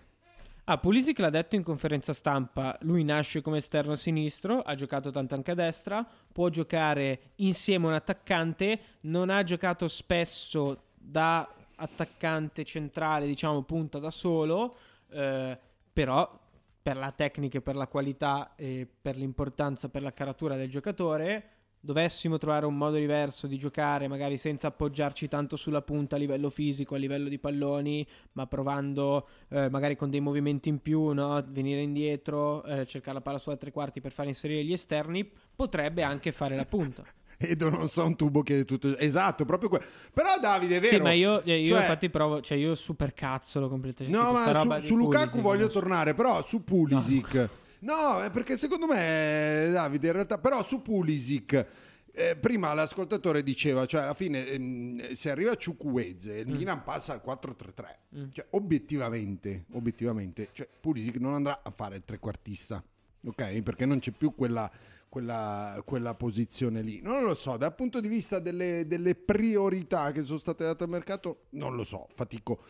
[0.65, 5.33] Ah, Pulisic l'ha detto in conferenza stampa, lui nasce come esterno sinistro, ha giocato tanto
[5.33, 11.49] anche a destra, può giocare insieme a un attaccante, non ha giocato spesso da
[11.81, 14.75] attaccante centrale, diciamo punta da solo,
[15.09, 15.57] eh,
[15.91, 16.39] però
[16.81, 21.49] per la tecnica e per la qualità e per l'importanza, per la caratura del giocatore,
[21.83, 26.49] dovessimo trovare un modo diverso di giocare, magari senza appoggiarci tanto sulla punta a livello
[26.49, 31.43] fisico, a livello di palloni, ma provando eh, magari con dei movimenti in più, no?
[31.47, 36.03] venire indietro, eh, cercare la palla su altri quarti per far inserire gli esterni, potrebbe
[36.03, 37.03] anche fare la punta.
[37.41, 39.85] Edo non so un tubo che è tutto esatto, proprio quello.
[40.13, 40.95] Però Davide è vero.
[40.95, 44.17] Sì, ma io, eh, io Cioè, infatti provo, cioè io super cazzolo completamente.
[44.17, 45.79] No, ma su, su Lukaku Pulisic, voglio so.
[45.79, 47.49] tornare, però su Pulisic.
[47.79, 51.65] No, è perché secondo me Davide in realtà però su Pulisic
[52.13, 56.51] eh, prima l'ascoltatore diceva, cioè alla fine ehm, se arriva Ciucueze, il Mm.
[56.55, 58.31] Milan passa al 4-3-3.
[58.33, 62.83] Cioè obiettivamente, obiettivamente, cioè Pulisic non andrà a fare il trequartista.
[63.25, 63.61] Ok?
[63.61, 64.69] Perché non c'è più quella
[65.11, 67.01] quella, quella posizione lì.
[67.01, 70.89] Non lo so, dal punto di vista delle, delle priorità che sono state date al
[70.89, 72.63] mercato, non lo so, fatico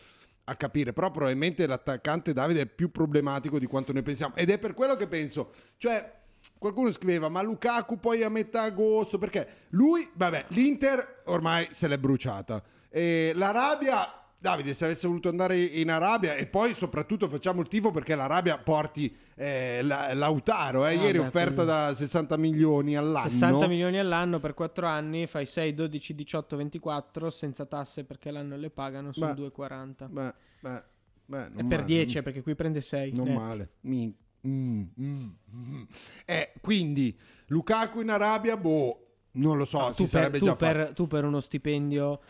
[0.44, 4.34] a capire, però probabilmente l'attaccante Davide è più problematico di quanto noi pensiamo.
[4.34, 6.20] Ed è per quello che penso, cioè
[6.58, 9.18] qualcuno scriveva ma Lukaku poi a metà agosto?
[9.18, 12.60] Perché lui, vabbè, l'Inter ormai se l'è bruciata.
[12.88, 17.92] E l'Arabia Davide, se avesse voluto andare in Arabia e poi soprattutto facciamo il tifo
[17.92, 22.96] perché l'Arabia porti eh, la- Lautaro, eh, Ah, ieri beh, offerta quello- da 60 milioni
[22.96, 23.28] all'anno.
[23.28, 28.56] 60 milioni all'anno per 4 anni, fai 6, 12, 18, 24 senza tasse perché l'anno
[28.56, 29.34] le pagano, sono Beh.
[29.34, 30.08] 2,40.
[30.08, 30.82] Beh, beh,
[31.24, 31.84] beh, non E per male.
[31.84, 33.12] 10 eh, perché qui prende 6.
[33.12, 33.70] Non male.
[33.82, 34.12] Mi-
[34.44, 35.82] mm, mm, mm.
[36.24, 40.56] Eh, quindi Lukaku in Arabia, boh, non lo so, No, si tu, per, sarebbe già
[40.56, 40.92] per- fatto.
[40.94, 42.20] tu per uno stipendio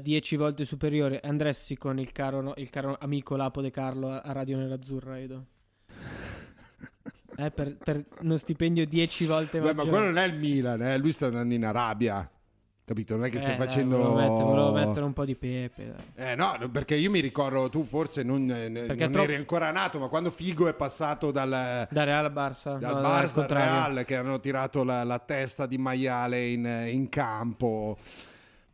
[0.00, 4.20] 10 volte superiore andresti con il caro, no- il caro amico Lapo De Carlo a,
[4.20, 5.44] a Radio Nerazzurra, Edo?
[7.36, 9.88] Eh, per, per uno stipendio 10 volte Beh, ma maggiore.
[9.90, 12.28] quello non è il Milan, eh, lui sta andando in Arabia.
[12.84, 13.14] Capito?
[13.16, 13.96] Non è che stai Eh, facendo.
[13.96, 15.94] volevo mettere, volevo mettere un po' di pepe.
[16.14, 16.30] dai.
[16.32, 19.98] Eh no, perché io mi ricordo, tu forse non, eh, non troppo- eri ancora nato,
[19.98, 22.76] ma quando Figo è passato dal, Da Real al Barça.
[22.78, 23.46] dal no, Barça al.
[23.48, 27.96] Real, che hanno tirato la, la testa di maiale in, in campo.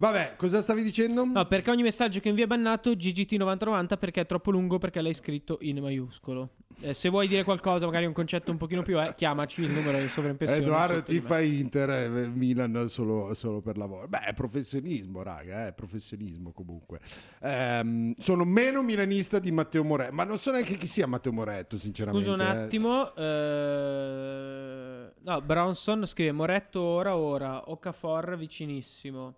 [0.00, 1.24] Vabbè, cosa stavi dicendo?
[1.24, 5.12] No, perché ogni messaggio che invia è bannato GGT9090 perché è troppo lungo perché l'hai
[5.12, 6.50] scritto in maiuscolo.
[6.80, 9.98] Eh, se vuoi dire qualcosa, magari un concetto un pochino più, eh, chiamaci il numero
[9.98, 10.62] di sovraimpressione.
[10.62, 14.06] Edoardo ti fa Inter, eh, Milan solo, solo per lavoro.
[14.06, 17.00] Beh, è professionismo, raga, è professionismo comunque.
[17.42, 21.76] Ehm, sono meno milanista di Matteo Moretto, ma non so neanche chi sia Matteo Moretto,
[21.76, 22.24] sinceramente.
[22.24, 22.62] Scusa un eh.
[22.62, 23.14] attimo.
[23.16, 29.34] eh, No, Bronson scrive Moretto ora ora, Okafor vicinissimo.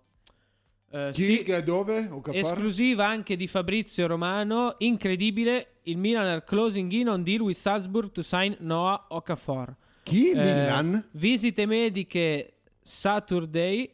[0.93, 1.23] Eh, Chi?
[1.23, 2.09] sì, Che- Dove?
[2.33, 4.75] Esclusiva anche di Fabrizio Romano.
[4.79, 5.75] Incredibile.
[5.83, 9.73] Il Milan are closing in on deal with Salzburg to sign Noah Okafor.
[10.03, 10.31] Chi?
[10.31, 11.07] Eh, Milan?
[11.11, 13.89] Visite mediche Saturday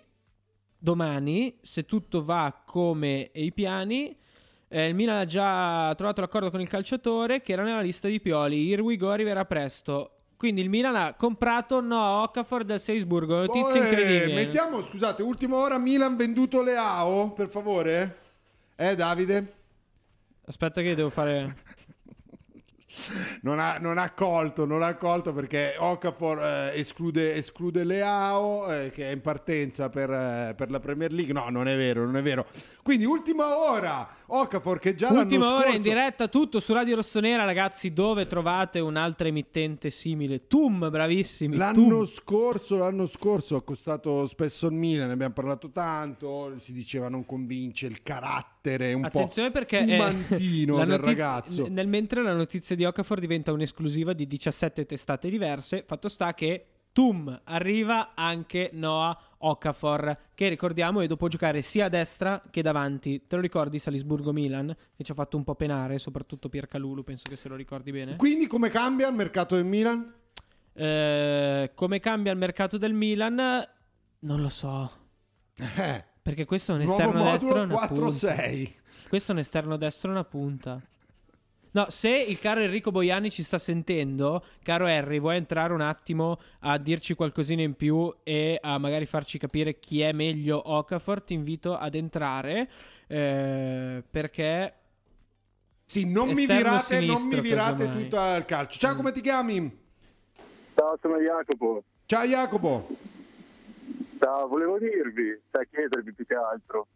[0.78, 4.16] domani, se tutto va come i piani.
[4.70, 8.20] Eh, il Milan ha già trovato l'accordo con il calciatore che era nella lista di
[8.20, 8.72] Pioli.
[8.72, 10.12] Here we go arriverà presto.
[10.38, 13.38] Quindi il Milan ha comprato Noah Okafor del Salisburgo.
[13.38, 14.34] Notizia Oh, eh, incredibile.
[14.36, 18.18] mettiamo, scusate, ultima ora Milan venduto Leao, per favore.
[18.76, 19.54] Eh, Davide?
[20.46, 21.56] Aspetta che devo fare...
[23.42, 28.92] Non ha, non ha colto, non ha colto perché Okafor eh, esclude, esclude Leao eh,
[28.92, 31.34] che è in partenza per, eh, per la Premier League.
[31.34, 32.46] No, non è vero, non è vero.
[32.82, 35.78] Quindi ultima ora, Okafor che già Ultima l'anno ora scorso...
[35.78, 40.48] in diretta tutto su Radio Rossonera, ragazzi, dove trovate un'altra emittente simile.
[40.48, 41.56] Tum, bravissimi.
[41.58, 42.06] L'anno Tum.
[42.06, 47.26] scorso, l'anno scorso ha costato spesso il Milan, ne abbiamo parlato tanto, si diceva non
[47.26, 48.02] convince il
[48.68, 51.68] carattere un Attenzione po' perché eh, fumantino la del notizia- ragazzo.
[51.70, 56.66] Nel mentre la notizia di Okafor diventa un'esclusiva di 17 testate diverse, fatto sta che
[56.92, 63.28] Tum arriva anche Noah Okafor, che ricordiamo e dopo giocare sia a destra che davanti.
[63.28, 64.76] Te lo ricordi Salisburgo-Milan?
[64.96, 68.16] Che ci ha fatto un po' penare, soprattutto Piercalulu, penso che se lo ricordi bene.
[68.16, 70.12] Quindi come cambia il mercato del Milan?
[70.74, 73.36] Eh, come cambia il mercato del Milan?
[74.20, 74.92] Non lo so.
[75.56, 78.36] Eh, Perché questo è un nuovo esterno destro e modulo una punta.
[78.36, 78.72] 4-6.
[79.08, 80.82] Questo è un esterno destro e una punta.
[81.72, 86.38] No, se il caro Enrico Boiani ci sta sentendo, caro Harry, vuoi entrare un attimo
[86.60, 91.22] a dirci qualcosina in più e a magari farci capire chi è meglio Okafor?
[91.22, 92.70] Ti invito ad entrare
[93.08, 94.74] eh, perché
[95.86, 98.80] Sì, non mi virate, non mi virate tutto al calcio.
[98.80, 99.80] Ciao, come ti chiami?
[100.76, 101.84] Ciao, sono Jacopo.
[102.06, 103.16] Ciao Jacopo.
[104.20, 106.88] Ciao, volevo dirvi, cioè chiedervi più che altro.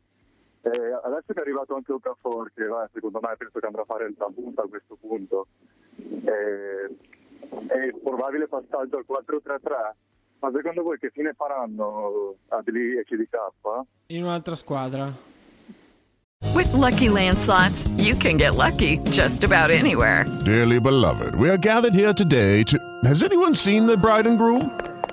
[0.61, 0.69] Eh,
[1.03, 4.29] adesso è arrivato anche Okafor, che va, secondo me penso che andrà a fare la
[4.33, 5.47] punta a questo punto.
[5.97, 6.85] Eh,
[7.67, 9.95] è il probabile passaggio al 4-3-3.
[10.39, 13.85] Ma secondo voi che fine faranno Adli e CDK?
[14.07, 15.13] in un'altra squadra.
[16.55, 20.25] With Lucky Land slots, you can get lucky just about anywhere.
[20.43, 22.77] Dearly beloved, we are gathered here today to.
[23.03, 24.71] Has anyone seen the bride and groom?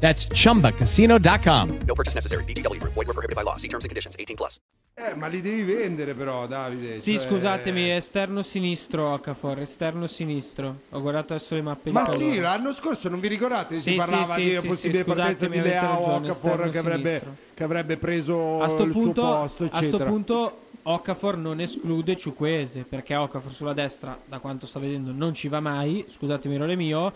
[0.00, 1.78] That's chumbacasino.com.
[1.86, 2.44] No purchase necessary.
[2.44, 2.94] VGW Group.
[2.94, 3.56] Void were prohibited by law.
[3.56, 4.16] See terms and conditions.
[4.18, 4.58] 18 plus.
[4.94, 6.98] Eh, ma li devi vendere però, Davide.
[6.98, 10.80] Sì, cioè- scusatemi, esterno sinistro Okafor, esterno sinistro.
[10.90, 12.40] Ho guardato adesso le mappe Ma di sì, colore.
[12.40, 13.76] l'anno scorso non vi ricordate?
[13.76, 16.78] Sì, si parlava sì, di sì, una sì, possibile sì, partenza di Leao esterno che
[16.78, 20.04] avrebbe, che avrebbe preso A sto il punto, suo posto, a sto eccetera.
[20.10, 25.48] punto Okafor non esclude Ciuquese perché Okafor sulla destra, da quanto sto vedendo, non ci
[25.48, 26.04] va mai.
[26.08, 27.12] Scusatemi, errore mio.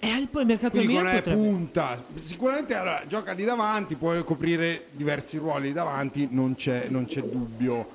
[0.00, 1.48] E poi il mercato del Quindi non Milan è potrebbe...
[1.48, 2.04] punta.
[2.14, 7.88] Sicuramente allora, gioca lì davanti, può coprire diversi ruoli davanti, non c'è, non c'è dubbio.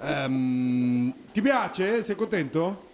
[0.00, 2.02] Ehm, ti piace?
[2.02, 2.92] Sei contento?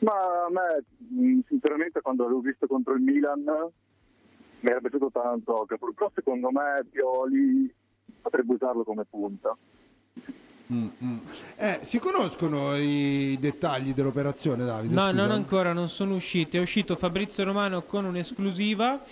[0.00, 0.12] Ma
[0.46, 5.66] a me, mh, sinceramente, quando l'avevo visto contro il Milan, mi era piaciuto tanto.
[5.68, 7.72] Che però secondo me Pioli
[8.20, 9.56] potrebbe usarlo come punta.
[11.56, 14.94] Eh, si conoscono i dettagli dell'operazione, Davide?
[14.94, 15.12] No, Scusa.
[15.12, 16.56] non ancora, non sono usciti.
[16.56, 19.02] È uscito Fabrizio Romano con un'esclusiva.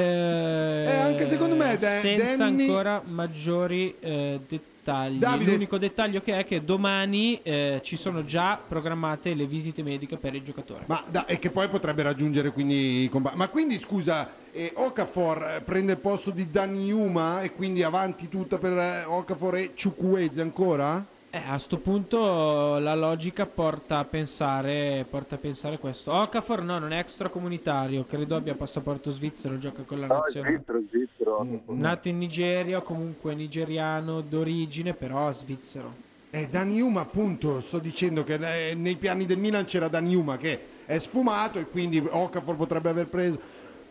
[0.00, 5.18] Eh, anche secondo me Da- senza Danny- ancora maggiori eh, dettagli.
[5.18, 10.16] Davide- L'unico dettaglio che è che domani eh, ci sono già programmate le visite mediche
[10.16, 10.84] per il giocatore.
[10.86, 15.56] Ma da- e che poi potrebbe raggiungere quindi i compa- Ma quindi scusa, eh, Okafor
[15.56, 19.70] eh, prende il posto di Dani Yuma e quindi avanti tutta per eh, Okafor e
[19.74, 21.04] Ciukwueze ancora?
[21.30, 26.10] Eh, a sto punto la logica porta a pensare, porta a pensare questo.
[26.10, 30.54] Okafor no, non è extracomunitario, credo abbia passaporto svizzero, gioca con la No, è nazionale.
[30.54, 31.60] svizzero, è svizzero.
[31.66, 36.06] Nato in Nigeria, comunque nigeriano d'origine, però svizzero.
[36.30, 40.38] Eh, Dani Yuma appunto, sto dicendo che eh, nei piani del Milan c'era Dani Yuma
[40.38, 43.38] che è sfumato e quindi Okafor potrebbe aver preso...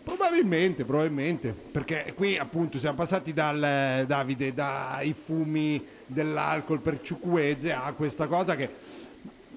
[0.03, 7.73] Probabilmente, probabilmente, perché qui appunto siamo passati dal eh, Davide, dai fumi dell'alcol per Ciukwueze
[7.73, 8.69] a questa cosa che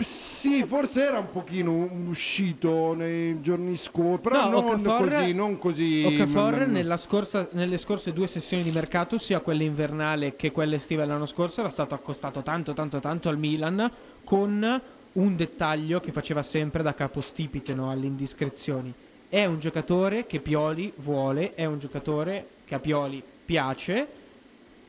[0.02, 5.32] sì, forse era un pochino un uscito nei giorni scorsi, però No, non Okafor- così,
[5.34, 6.02] non così.
[6.06, 11.04] Okafor nella scorsa- nelle scorse due sessioni di mercato, sia quella invernale che quella estiva
[11.04, 13.92] dell'anno scorso, era stato accostato tanto, tanto, tanto al Milan
[14.24, 14.82] con
[15.12, 18.94] un dettaglio che faceva sempre da capostipite no, alle indiscrezioni.
[19.28, 24.06] È un giocatore che Pioli vuole, è un giocatore che a Pioli piace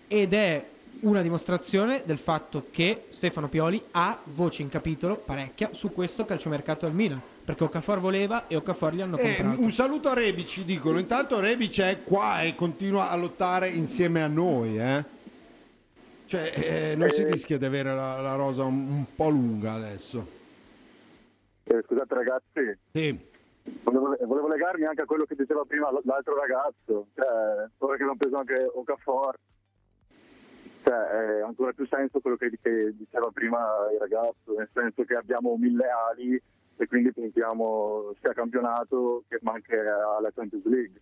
[0.07, 0.65] ed è
[1.01, 6.85] una dimostrazione del fatto che Stefano Pioli ha voce in capitolo parecchia su questo calciomercato
[6.85, 7.21] al Milan.
[7.43, 9.61] Perché Okafor voleva e Okafor gli hanno Eh, comprato.
[9.61, 10.99] un saluto a Rebic, ci dicono.
[10.99, 15.03] Intanto Rebic è qua e continua a lottare insieme a noi, eh.
[16.27, 17.31] Cioè, eh, non si Eh.
[17.31, 20.25] rischia di avere la, la rosa un, un po' lunga adesso.
[21.63, 23.19] Eh, scusate ragazzi, Sì.
[23.83, 27.25] volevo, volevo legarmi anche a quello che diceva prima l'altro ragazzo, cioè,
[27.79, 29.35] ora che abbiamo preso anche Okafor,
[30.83, 33.59] cioè, ha ancora più senso quello che, che diceva prima
[33.91, 36.41] il ragazzo, nel senso che abbiamo mille ali
[36.77, 41.01] e quindi puntiamo sia a campionato che anche alla Champions League.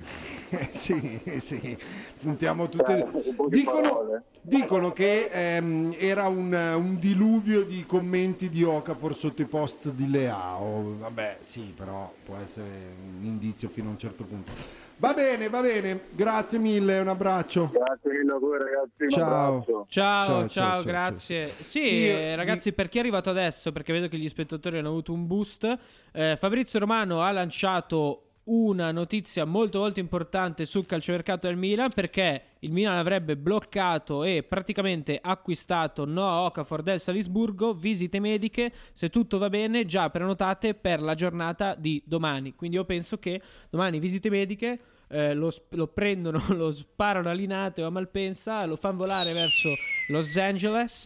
[0.72, 1.78] Sì, sì,
[2.20, 3.06] puntiamo tutte.
[3.36, 9.42] Po' di Dicono, dicono che ehm, era un, un diluvio di commenti di Okafor sotto
[9.42, 10.96] i post di Leao.
[10.98, 14.52] Vabbè, sì, però può essere un indizio fino a un certo punto.
[14.96, 16.00] Va bene, va bene.
[16.10, 17.70] Grazie mille, un abbraccio.
[17.72, 19.64] Grazie mille a voi ragazzi, Ciao.
[19.64, 21.44] Ciao, Ciao, ciao, ciao, ciao, grazie.
[21.44, 24.78] Sì, Sì, eh, di- ragazzi, per chi è arrivato adesso, perché vedo che gli spettatori
[24.78, 25.78] hanno avuto un boost,
[26.12, 32.42] eh, Fabrizio Romano ha lanciato una notizia molto molto importante sul calciomercato del Milan perché
[32.60, 39.38] il Milan avrebbe bloccato e praticamente acquistato Noah Okafor del Salisburgo, visite mediche, se tutto
[39.38, 42.54] va bene, già prenotate per la giornata di domani.
[42.54, 43.40] Quindi io penso che
[43.70, 44.78] domani visite mediche
[45.10, 49.32] eh, lo, sp- lo prendono, lo sparano a Linate o a Malpensa, lo fanno volare
[49.32, 49.74] verso
[50.08, 51.04] Los Angeles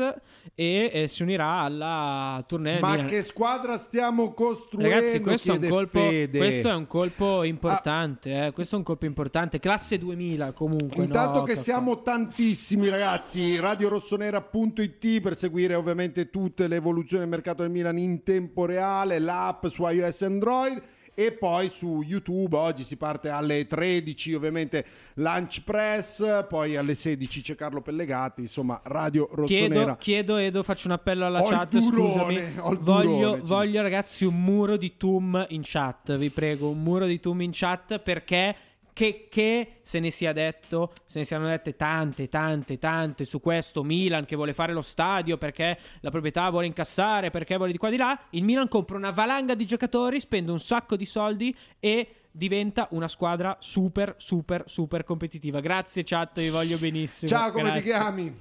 [0.55, 3.07] e eh, si unirà alla tournée Ma Milan.
[3.07, 4.95] che squadra stiamo costruendo?
[4.95, 6.01] Ragazzi, questo è, un colpo,
[6.31, 8.47] questo è un colpo importante.
[8.47, 9.59] eh, questo è un colpo importante.
[9.59, 11.03] Classe 2000 comunque.
[11.03, 17.63] Intanto no, che siamo tantissimi ragazzi, radiorossonera.it per seguire ovviamente tutte le evoluzioni del mercato
[17.63, 20.83] del Milan in tempo reale, l'app su iOS e Android
[21.15, 24.85] e poi su YouTube oggi si parte alle 13 ovviamente
[25.15, 29.97] Lunch Press, poi alle 16 c'è Carlo Pellegatti, insomma Radio Chiedo, Rossonera.
[29.97, 31.71] chiedo, Edo, faccio un appello alla Ho chat.
[31.71, 36.17] durone, scusami, voglio, durone, voglio, ragazzi, un muro di Tum in chat.
[36.17, 38.57] Vi prego, un muro di Tum in chat perché.
[38.95, 43.83] Che, che se ne sia detto, se ne siano dette tante, tante, tante su questo
[43.83, 47.91] Milan che vuole fare lo stadio perché la proprietà vuole incassare, perché vuole di qua
[47.91, 48.17] di là.
[48.31, 53.09] Il Milan compra una valanga di giocatori, spende un sacco di soldi e diventa una
[53.09, 55.59] squadra super, super, super competitiva.
[55.59, 57.29] Grazie, chat, vi voglio benissimo.
[57.29, 57.91] Ciao, come ti Grazie.
[57.91, 58.41] chiami?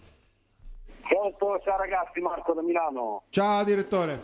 [1.01, 3.24] Pronto, ciao ragazzi, Marco da Milano.
[3.30, 4.20] Ciao direttore.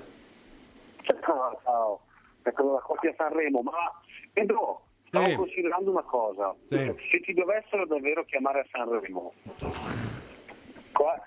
[1.02, 2.00] Ciao, ciao.
[2.44, 3.72] Ecco la coppia Sanremo, ma
[4.32, 5.36] Pedro, stavo Sì.
[5.36, 6.56] considerando una cosa.
[6.70, 6.94] Sì.
[7.12, 9.34] Se ti dovessero davvero chiamare a Sanremo,
[10.92, 11.26] Qua-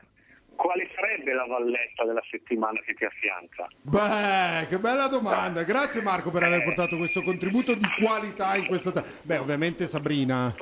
[0.54, 3.68] quale sarebbe la valletta della settimana che ti affianca?
[3.82, 5.62] Beh, che bella domanda.
[5.64, 8.92] Grazie Marco per aver portato questo contributo di qualità in questa...
[8.92, 10.54] ta- Beh, ovviamente Sabrina.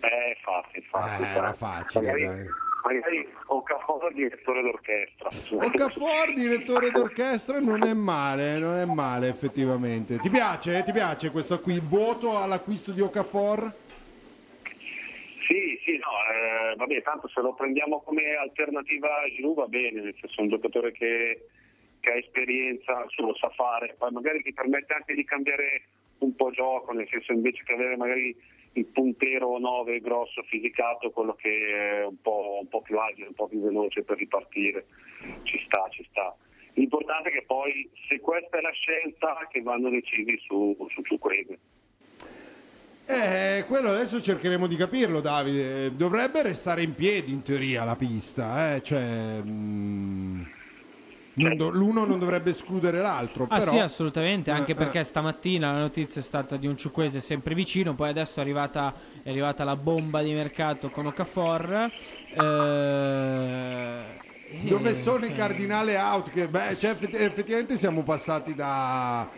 [0.00, 1.28] Eh, facile, facile.
[1.32, 2.46] Eh, era facile, Magari, dai.
[2.86, 5.28] Magari Okafor, direttore d'orchestra.
[5.56, 10.18] Okafor, direttore d'orchestra, non è male, non è male effettivamente.
[10.18, 10.82] Ti piace?
[10.84, 11.80] Ti piace questo qui?
[11.82, 13.74] Voto all'acquisto di Okafor?
[15.48, 20.00] Sì, sì, no, eh, vabbè, tanto se lo prendiamo come alternativa a Giroud va bene,
[20.00, 21.46] nel senso un giocatore che,
[22.00, 25.82] che ha esperienza, lo sa fare, poi magari ti permette anche di cambiare
[26.18, 28.34] un po' gioco, nel senso invece che avere magari
[28.76, 33.34] il puntero 9 grosso fisicato, quello che è un po', un po' più agile, un
[33.34, 34.86] po' più veloce per ripartire,
[35.44, 36.34] ci sta, ci sta.
[36.74, 41.18] L'importante è che poi, se questa è la scelta, che vanno decisi su, su, su
[41.18, 41.56] quello.
[43.08, 45.96] Eh, quello adesso cercheremo di capirlo, Davide.
[45.96, 48.82] Dovrebbe restare in piedi in teoria la pista, eh?
[48.82, 50.55] cioè, mm, non
[51.36, 53.46] do- l'uno non dovrebbe escludere l'altro.
[53.50, 53.70] Ah però...
[53.72, 55.04] sì, assolutamente, anche Eh, perché eh.
[55.04, 59.28] stamattina la notizia è stata di un ciuquese sempre vicino, poi adesso è arrivata, è
[59.28, 61.90] arrivata la bomba di mercato con Okafor.
[62.32, 64.04] eh,
[64.62, 66.30] Dove sono i cioè, cardinale out?
[66.30, 69.28] Che, beh, cioè, effett- effettivamente siamo passati da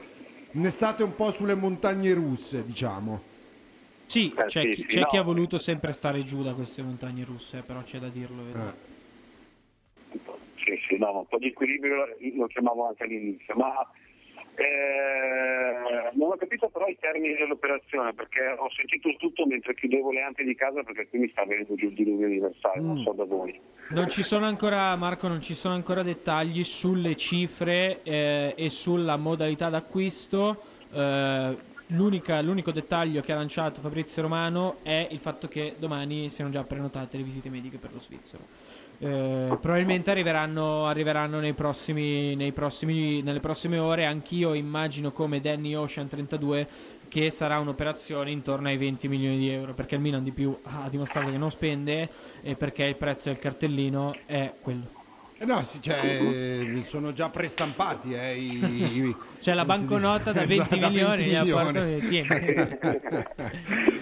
[0.53, 3.21] un'estate un po' sulle montagne russe, diciamo.
[4.07, 7.63] Sì, Eh, c'è, chi, c'è chi ha voluto sempre stare giù da queste montagne russe,
[7.67, 8.43] però c'è da dirlo.
[8.43, 8.53] Eh.
[8.53, 8.88] vero.
[10.69, 13.73] Sì, sì, no, un po' di equilibrio lo chiamavo anche all'inizio, ma
[14.55, 20.23] eh, non ho capito però i termini dell'operazione perché ho sentito tutto mentre chiudevo le
[20.23, 23.25] ante di casa perché qui mi sta venendo giù il diluvio universale, non so da
[23.25, 23.59] voi.
[23.91, 29.17] Non ci sono ancora, Marco, non ci sono ancora dettagli sulle cifre eh, e sulla
[29.17, 30.61] modalità d'acquisto.
[30.93, 31.57] Eh,
[31.87, 36.63] l'unica- l'unico dettaglio che ha lanciato Fabrizio Romano è il fatto che domani siano già
[36.63, 38.68] prenotate le visite mediche per lo svizzero.
[39.01, 44.05] Eh, probabilmente arriveranno, arriveranno nei prossimi, nei prossimi- nelle prossime ore.
[44.05, 46.69] Anch'io immagino come Danny Ocean 32
[47.09, 50.89] che sarà un'operazione intorno ai 20 milioni di euro perché il Milan di più ha
[50.91, 52.09] dimostrato che non spende
[52.43, 54.97] e perché il prezzo del cartellino è quello.
[55.41, 60.33] Eh no, sì, cioè, eh, sono già prestampati eh, i, C'è la come si banconota
[60.33, 60.57] da dice?
[60.67, 62.79] 20 Esatto, milioni, 20 gliela milioni.
[62.81, 63.07] porto-.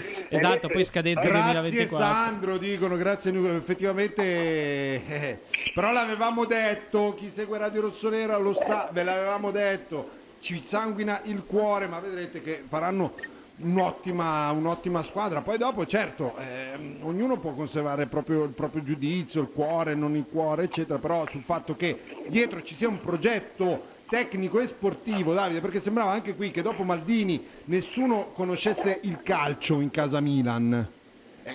[0.29, 1.97] esatto, poi scadenza Grazie 2024.
[1.97, 5.41] Sandro, dicono, grazie Nico, effettivamente, eh,
[5.75, 10.09] però l'avevamo detto, chi segue Radio Rossonera lo sa, ve l'avevamo detto,
[10.39, 13.15] ci sanguina il cuore, ma vedrete che faranno
[13.59, 15.43] un'ottima, un'ottima squadra.
[15.43, 20.27] Poi dopo, certo, ehm, ognuno può conservare proprio il proprio giudizio, il cuore, non il
[20.31, 25.61] cuore, eccetera, però sul fatto che dietro ci sia un progetto tecnico e sportivo, Davide,
[25.61, 30.89] perché sembrava anche qui che dopo Maldini nessuno conoscesse il calcio in casa Milan.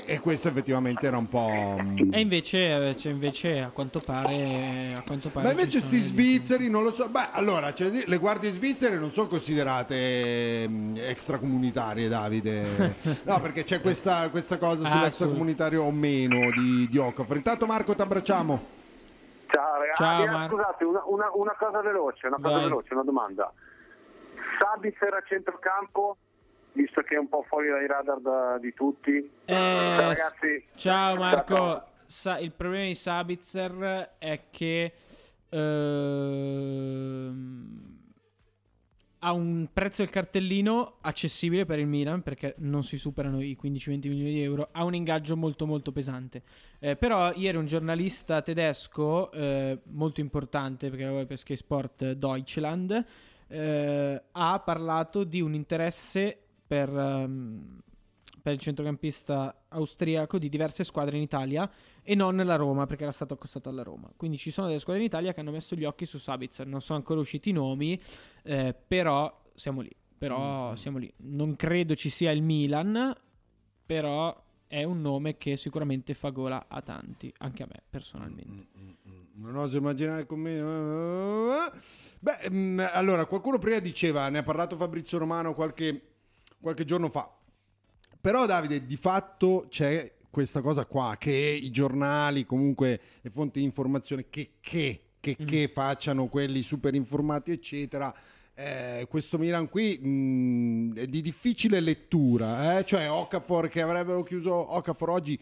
[0.05, 1.75] E, questo effettivamente era un po'...
[1.81, 5.79] mm, E invece, eh, cioè, invece a quanto pare, a quanto pare Ma invece ci
[5.81, 7.09] sti sono degli- svizzeri non lo so.
[7.09, 12.95] Beh, allora, cioè, le guardie svizzere non sono considerate mm, extracomunitarie, Davide.
[13.25, 17.35] No, perché c'è questa, questa cosa Ah, sull'extracomunitario o meno di, di Okafor.
[17.35, 18.79] Intanto Marco ti abbracciamo.
[19.51, 20.55] Ciao ragazzi, Ciao, Eh, Marco.
[20.55, 22.63] scusate, una, una- una cosa veloce, una cosa Vai.
[22.63, 23.51] veloce, una domanda.
[24.59, 26.17] Sabitzer a centrocampo,
[26.73, 29.17] visto che è un po' fuori dai radar da- di tutti.
[29.45, 30.67] Eh, Ciao ragazzi.
[30.75, 31.83] Ciao Marco.
[32.05, 34.93] Sa- il problema di Sabitzer è che
[36.51, 37.90] ehm,
[39.23, 44.07] ha un prezzo del cartellino accessibile per il Milan perché non si superano i 15-20
[44.07, 46.41] milioni di euro, ha un ingaggio molto molto pesante.
[46.79, 53.05] Eh, però ieri un giornalista tedesco eh, molto importante perché lavora per Sky Sport Deutschland
[53.47, 57.79] eh, ha parlato di un interesse per, ehm,
[58.41, 61.69] per il centrocampista austriaco di diverse squadre in Italia
[62.03, 64.11] e non la Roma perché era stato accostato alla Roma.
[64.15, 66.65] Quindi ci sono delle squadre in Italia che hanno messo gli occhi su Sabitzer.
[66.65, 67.99] Non sono ancora usciti i nomi,
[68.43, 69.95] eh, però siamo lì.
[70.17, 71.11] Però siamo lì.
[71.17, 73.15] Non credo ci sia il Milan,
[73.85, 78.67] però è un nome che sicuramente fa gola a tanti, anche a me personalmente.
[79.33, 80.61] Non oso immaginare come.
[82.19, 86.01] Beh, mm, allora, qualcuno prima diceva, ne ha parlato Fabrizio Romano qualche,
[86.59, 87.29] qualche giorno fa.
[88.21, 93.65] Però, Davide, di fatto c'è questa cosa qua, che i giornali, comunque le fonti di
[93.65, 98.11] informazione, che, che, che, che facciano quelli super informati, eccetera.
[98.53, 102.85] Eh, questo Milan qui mh, è di difficile lettura, eh?
[102.85, 105.39] cioè Okafor che avrebbero chiuso Okafor oggi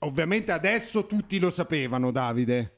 [0.00, 2.74] Ovviamente adesso tutti lo sapevano, Davide.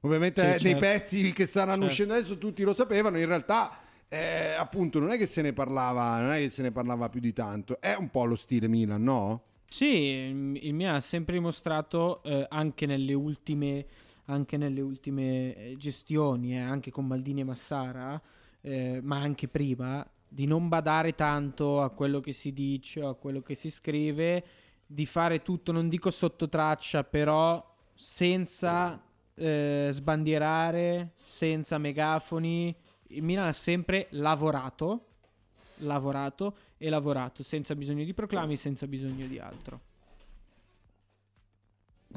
[0.00, 0.78] Ovviamente Sì, eh, nei certo.
[0.78, 1.86] pezzi che saranno Certo.
[1.86, 3.18] uscendo adesso tutti lo sapevano.
[3.18, 6.70] In realtà, eh, appunto, non è che se ne parlava, non è che se ne
[6.70, 7.80] parlava più di tanto.
[7.80, 9.42] È un po' lo stile Milan, no?
[9.74, 13.86] Sì, il il Milan ha sempre dimostrato eh, anche nelle ultime,
[14.26, 18.22] anche nelle ultime eh, gestioni, eh, anche con Maldini e Massara,
[18.60, 23.14] eh, ma anche prima, di non badare tanto a quello che si dice o a
[23.16, 24.44] quello che si scrive,
[24.86, 29.02] di fare tutto, non dico sotto traccia, però senza
[29.34, 32.72] eh, sbandierare, senza megafoni.
[33.08, 35.06] Il Milan ha sempre lavorato,
[35.78, 36.54] lavorato
[36.84, 39.80] e lavorato, senza bisogno di proclami, senza bisogno di altro.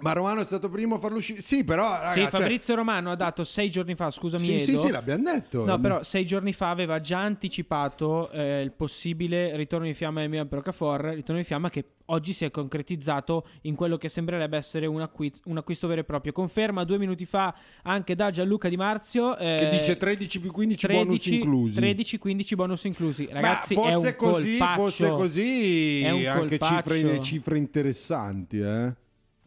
[0.02, 1.42] Ma Romano è stato primo a farlo uscire.
[1.42, 1.90] Sì, però.
[1.90, 4.64] Raga, sì, cioè- Fabrizio Romano ha dato sei giorni fa, scusami Sì, Edo.
[4.64, 5.66] sì, sì, l'abbiamo detto.
[5.66, 10.30] No, però sei giorni fa aveva già anticipato eh, il possibile ritorno in fiamma del
[10.30, 14.86] Milan Okafor, ritorno in fiamma che oggi si è concretizzato in quello che sembrerebbe essere
[14.86, 16.32] un, acquiz- un acquisto vero e proprio.
[16.32, 19.36] Conferma due minuti fa anche da Gianluca Di Marzio.
[19.38, 21.80] eh, Che dice 13 più 15 bonus 13 inclusi.
[21.80, 23.28] 13-15 bonus inclusi.
[23.32, 24.82] Ragazzi, Ma è fosse un così, colpaccio.
[24.82, 28.94] fosse così, È un anche cifre, cifre interessanti, eh?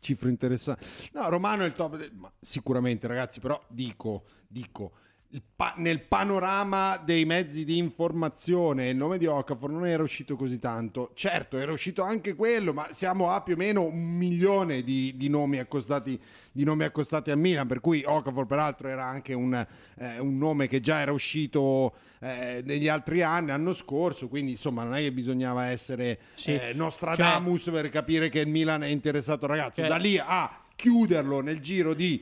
[0.01, 0.85] Cifre interessanti.
[1.13, 1.97] No, Romano è il top.
[1.97, 4.93] del- ma sicuramente, ragazzi, però dico, dico.
[5.55, 10.59] Pa- nel panorama dei mezzi di informazione il nome di Okafor non era uscito così
[10.59, 15.15] tanto certo era uscito anche quello ma siamo a più o meno un milione di,
[15.17, 16.21] di nomi accostati
[16.53, 19.55] di nomi accostati a Milan per cui Okafor peraltro era anche un,
[19.99, 24.83] eh, un nome che già era uscito eh, negli altri anni l'anno scorso quindi insomma
[24.83, 26.55] non è che bisognava essere Sì.
[26.55, 30.65] eh, Nostradamus per capire che il Milan è interessato al ragazzo Cioè- da lì a
[30.75, 32.21] chiuderlo nel giro di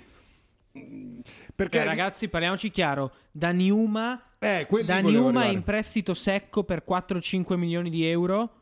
[1.59, 7.57] perché Cioè, ragazzi, parliamoci chiaro: da Niuma, Eh, da Niuma in prestito secco per 4-5
[7.57, 8.53] milioni di euro.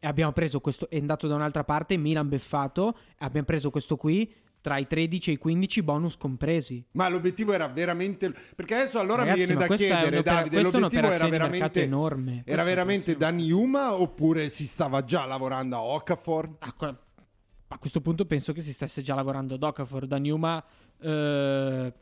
[0.00, 2.96] E abbiamo preso questo, è andato da un'altra parte, Milan beffato.
[3.18, 6.84] Abbiamo preso questo qui tra i 13 e i 15 bonus compresi.
[6.92, 8.34] Ma l'obiettivo era veramente.
[8.56, 11.82] Perché adesso allora Ragazzi, mi viene da chiedere, Davide, l'obiettivo era veramente.
[11.84, 12.42] enorme.
[12.44, 16.56] Era veramente da Niuma oppure si stava già lavorando a Okafor?
[16.58, 20.08] A questo punto penso che si stesse già lavorando ad Okafor.
[20.08, 20.60] Da Niuma,
[21.00, 21.92] eh,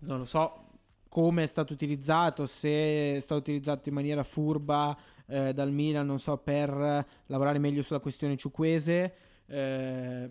[0.00, 0.66] non lo so
[1.08, 6.18] come è stato utilizzato, se è stato utilizzato in maniera furba eh, dal Milan, non
[6.18, 9.14] so, per lavorare meglio sulla questione ciuquese.
[9.46, 10.30] Eh,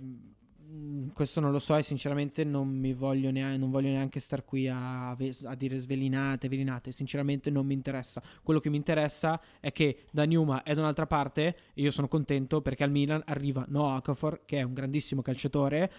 [1.13, 4.67] questo non lo so e sinceramente non mi voglio neanche, non voglio neanche star qui
[4.67, 6.91] a, a dire svelinate, velinate.
[6.91, 8.21] Sinceramente non mi interessa.
[8.43, 12.07] Quello che mi interessa è che da Numa è da un'altra parte e io sono
[12.07, 15.91] contento perché al Milan arriva Noah Okafor che è un grandissimo calciatore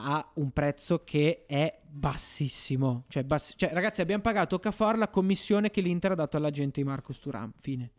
[0.00, 3.04] a un prezzo che è bassissimo.
[3.08, 6.86] Cioè, bassi- cioè, ragazzi, abbiamo pagato Okafor la commissione che l'Inter ha dato all'agente di
[6.86, 7.52] Marcos Turam.
[7.60, 7.90] Fine.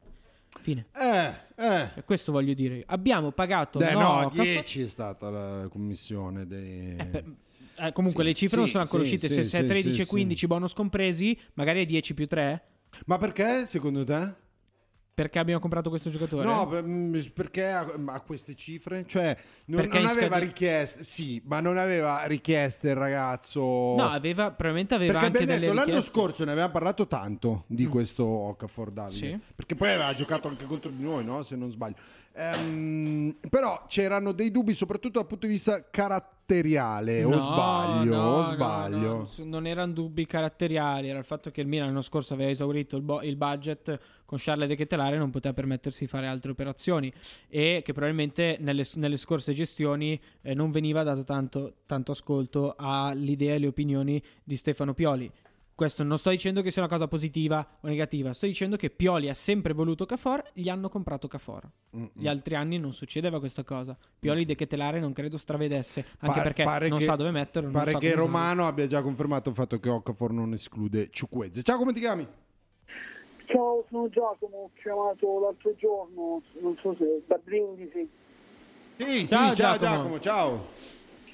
[0.60, 0.88] Fine.
[0.96, 1.90] Eh, eh.
[1.94, 2.84] Cioè, questo voglio dire.
[2.88, 6.96] Abbiamo pagato Beh, no, Okafor- 10 è stata la commissione dei...
[7.82, 9.34] Eh, comunque Sì, le cifre sì, non sono ancora sì, uscite.
[9.34, 12.64] se, se è 13 sì, e 15 bonus compresi, magari è 10 più 3.
[13.06, 14.34] Ma perché secondo te?
[15.20, 16.46] Perché abbiamo comprato questo giocatore?
[16.46, 19.04] No, mm, perché ha, ha queste cifre?
[19.06, 23.60] Cioè, non, non aveva scade- richieste, sì, ma non aveva richieste il ragazzo.
[23.60, 26.18] No, aveva, probabilmente aveva Perché anche abbiamo delle detto, l'anno richieste.
[26.18, 29.14] scorso ne avevamo parlato tanto di questo Okafor Davide.
[29.14, 29.40] Sì.
[29.54, 31.44] Perché poi aveva giocato anche contro di noi, no?
[31.44, 31.98] Se non sbaglio.
[32.40, 37.24] Ehm, però c'erano dei dubbi, soprattutto dal punto di vista caratteriale.
[37.26, 38.98] o No, sbaglio, no, o sbaglio.
[39.18, 42.96] no, non erano dubbi caratteriali, era il fatto che il Milan l'anno scorso aveva esaurito
[42.96, 46.52] il, bo- il budget con Charles De Ketelare e non poteva permettersi di fare altre
[46.52, 47.12] operazioni
[47.50, 53.52] e che probabilmente nelle, nelle scorse gestioni eh, non veniva dato tanto, tanto ascolto all'idea
[53.52, 55.30] e alle opinioni di Stefano Pioli.
[55.80, 59.30] Questo non sto dicendo che sia una cosa positiva o negativa, sto dicendo che Pioli
[59.30, 61.70] ha sempre voluto Cafor, gli hanno comprato Cafor.
[62.12, 63.98] Gli altri anni non succedeva questa cosa.
[64.20, 67.72] Pioli De Ketelare non credo stravedesse, anche Pa- perché pare non che- sa dove metterlo.
[67.72, 68.14] Pare che.
[68.14, 71.64] Romano abbia già confermato il fatto che Okafor non esclude Ciuquezze.
[71.64, 72.28] Ciao, come ti chiami?
[73.46, 78.06] Ciao, sono Giacomo, ho chiamato l'altro giorno, non so se da Brindisi.
[78.98, 79.80] Sì, Ciao, sì, ciao Giacomo.
[79.80, 80.79] Giacomo, ciao.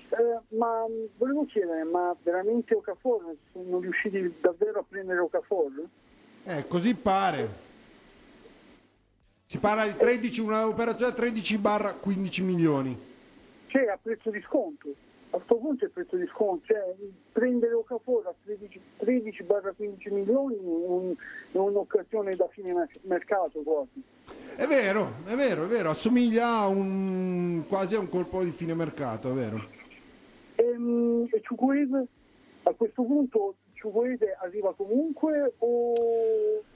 [0.10, 0.86] Eh, ma
[1.18, 5.72] volevo chiedere, ma veramente Okafor sono riusciti davvero a prendere Okafor?
[6.45, 7.64] Eh, così pare.
[9.47, 12.97] Si parla di 13, un'operazione a 13 barra 15 milioni.
[13.68, 14.89] Cioè a prezzo di sconto.
[15.32, 16.95] A questo punto è il prezzo di sconto, cioè
[17.32, 21.16] prendere Okafor a 13, 13 barra 15 milioni è, un-
[21.51, 24.01] è un'occasione da fine mer- mercato quasi.
[24.56, 28.74] È vero, è vero, è vero, assomiglia a un quasi a un colpo di fine
[28.74, 29.74] mercato, è vero.
[30.56, 32.08] E, mh, e Chukwueze?
[32.64, 35.93] A questo punto Chukwueze arriva comunque o,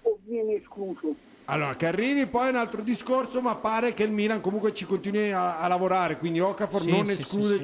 [0.01, 1.15] o viene escluso?
[1.45, 4.85] Allora, che arrivi poi è un altro discorso, ma pare che il Milan comunque ci
[4.85, 7.63] continui a, a lavorare, quindi Okafor Sì, non sì, esclude sì,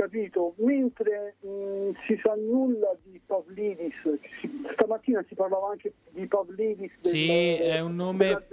[0.00, 0.52] Capito?
[0.58, 3.94] Mentre mh, si sa nulla di Pavlidis,
[4.42, 6.92] si- stamattina si parlava anche di Pavlidis.
[7.00, 8.44] del- Sì, è un nome-.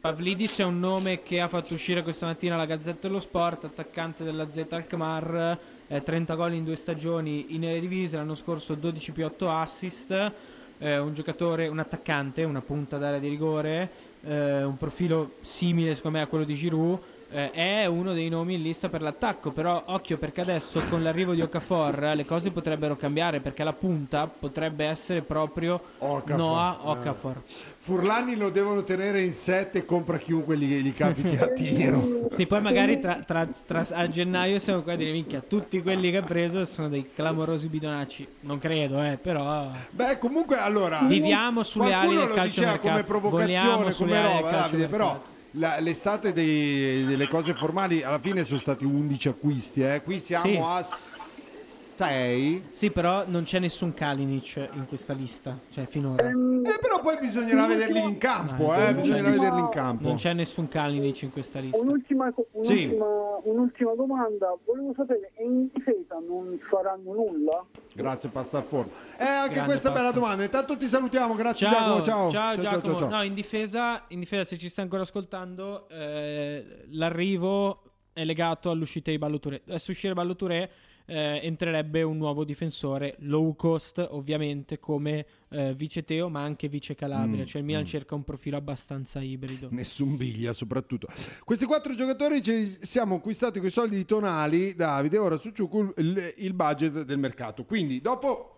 [0.00, 4.24] Pavlidis è un nome che ha fatto uscire questa mattina la Gazzetta dello Sport, attaccante
[4.24, 9.24] della Z Alkmaar, eh, 30 gol in due stagioni in Eredivisie, l'anno scorso 12 più
[9.26, 10.10] 8 assist,
[10.78, 13.90] eh, un giocatore, un attaccante, una punta d'area di rigore,
[14.24, 16.98] eh, un profilo simile secondo me a quello di Giroud.
[17.34, 21.34] Eh, è uno dei nomi in lista per l'attacco, però occhio perché adesso con l'arrivo
[21.34, 26.88] di Okafor le cose potrebbero cambiare perché la punta potrebbe essere proprio Okafor, Noah eh.
[26.88, 27.42] Okafor.
[27.78, 32.28] Furlani lo devono tenere in set e compra chiunque gli, gli capiti a tiro.
[32.32, 36.10] Sì, poi magari tra, tra- tra- a gennaio siamo qua a dire minchia, tutti quelli
[36.10, 38.28] che ha preso sono dei clamorosi bidonacci.
[38.40, 41.00] Non credo, eh, però Beh, comunque, allora.
[41.02, 45.20] Viviamo sulle ali del calcio diceva come provocazione, come roba, Davide, però.
[45.56, 50.02] La- l'estate dei- delle cose formali alla fine sono stati 11 acquisti, eh.
[50.02, 50.56] qui siamo Sì.
[50.62, 50.82] a
[51.96, 52.64] 6.
[52.72, 56.28] Sì, però non c'è nessun Kalinic in questa lista, cioè finora.
[56.28, 56.32] Eh,
[56.80, 60.02] però poi bisognerà vederli in campo, No, eh, non bisognerà c'è- vederli in campo.
[60.08, 61.78] Non c'è nessun Kalinic in questa lista.
[61.78, 62.64] Un'ultima, un'ultima,
[63.42, 63.48] Sì.
[63.48, 67.64] un'ultima domanda, volevo sapere, e in difesa non faranno nulla?
[67.94, 68.90] Grazie Pasta al forno.
[69.16, 70.42] Eh, anche Grande questa è bella domanda.
[70.42, 72.02] Intanto ti salutiamo, grazie Ciao, Giacomo.
[72.02, 72.82] Ciao, ciao, Giacomo.
[72.82, 73.08] ciao, ciao.
[73.08, 77.82] No, in difesa, in difesa, se ci stai ancora ascoltando, eh, l'arrivo
[78.12, 79.62] è legato all'uscita di Balloture.
[79.66, 80.70] Adesso uscire Balloture
[81.06, 86.94] eh, entrerebbe un nuovo difensore low cost, ovviamente, come eh, vice Teo, ma anche vice
[86.94, 87.42] Calabria.
[87.42, 87.86] Mm, cioè il Milan mm.
[87.86, 89.68] cerca un profilo abbastanza ibrido.
[89.70, 91.08] Nessun biglia, soprattutto.
[91.44, 95.18] Questi quattro giocatori ci siamo acquistati con i soldi tonali, Davide.
[95.18, 97.64] Ora su Ciucu il, il budget del mercato.
[97.64, 98.50] Quindi, dopo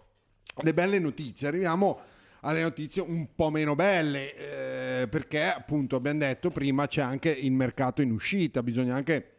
[0.63, 2.01] le belle notizie, arriviamo
[2.41, 5.01] alle notizie un po' meno belle.
[5.03, 8.63] eh, perché, appunto, abbiamo detto prima, c'è anche il mercato in uscita.
[8.63, 9.36] Bisogna anche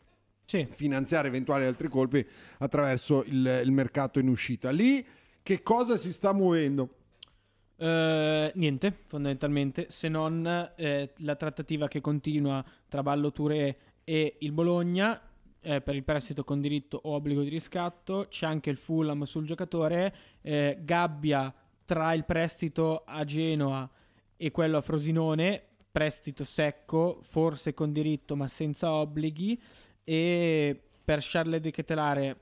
[0.69, 2.25] finanziare eventuali altri colpi
[2.59, 4.69] attraverso il, il mercato in uscita.
[4.69, 5.05] Lì,
[5.43, 6.89] che cosa si sta muovendo?
[7.75, 14.53] Eh, niente, fondamentalmente, se non eh, la trattativa che continua tra Ballo Touré e il
[14.53, 15.21] Bologna
[15.59, 18.27] eh, per il prestito con diritto o obbligo di riscatto.
[18.29, 20.15] C'è anche il Fulham sul giocatore.
[20.41, 23.89] eh, Gabbia tra il prestito a Genoa
[24.37, 25.61] e quello a Frosinone.
[25.91, 29.59] Prestito secco, forse con diritto ma senza obblighi.
[30.09, 32.37] E per Charles De Ketelare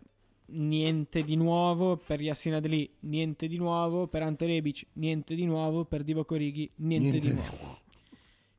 [0.47, 5.83] niente di nuovo, per Yassin Adli niente di nuovo, per Ante Rebic niente di nuovo,
[5.85, 7.79] per Divo Corighi niente, Niente di nuovo.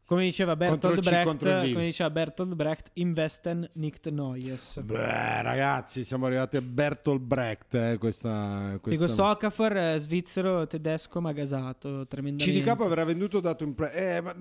[0.06, 4.80] Come diceva Bertolt Brecht, come diceva Bertolt Brecht, investen nicht Neues.
[4.80, 7.74] Beh, ragazzi, siamo arrivati a Bertolt Brecht.
[7.74, 9.04] Eh, questa, questa...
[9.04, 12.60] questo Okafor eh, svizzero tedesco ma gasato tremendamente.
[12.60, 14.36] CDK avrà venduto dato in pre- eh, ma-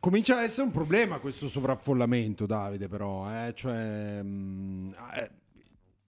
[0.00, 3.30] Comincia a essere un problema questo sovraffollamento, Davide, però.
[3.30, 3.52] Eh?
[3.54, 5.30] Cioè, mm, eh,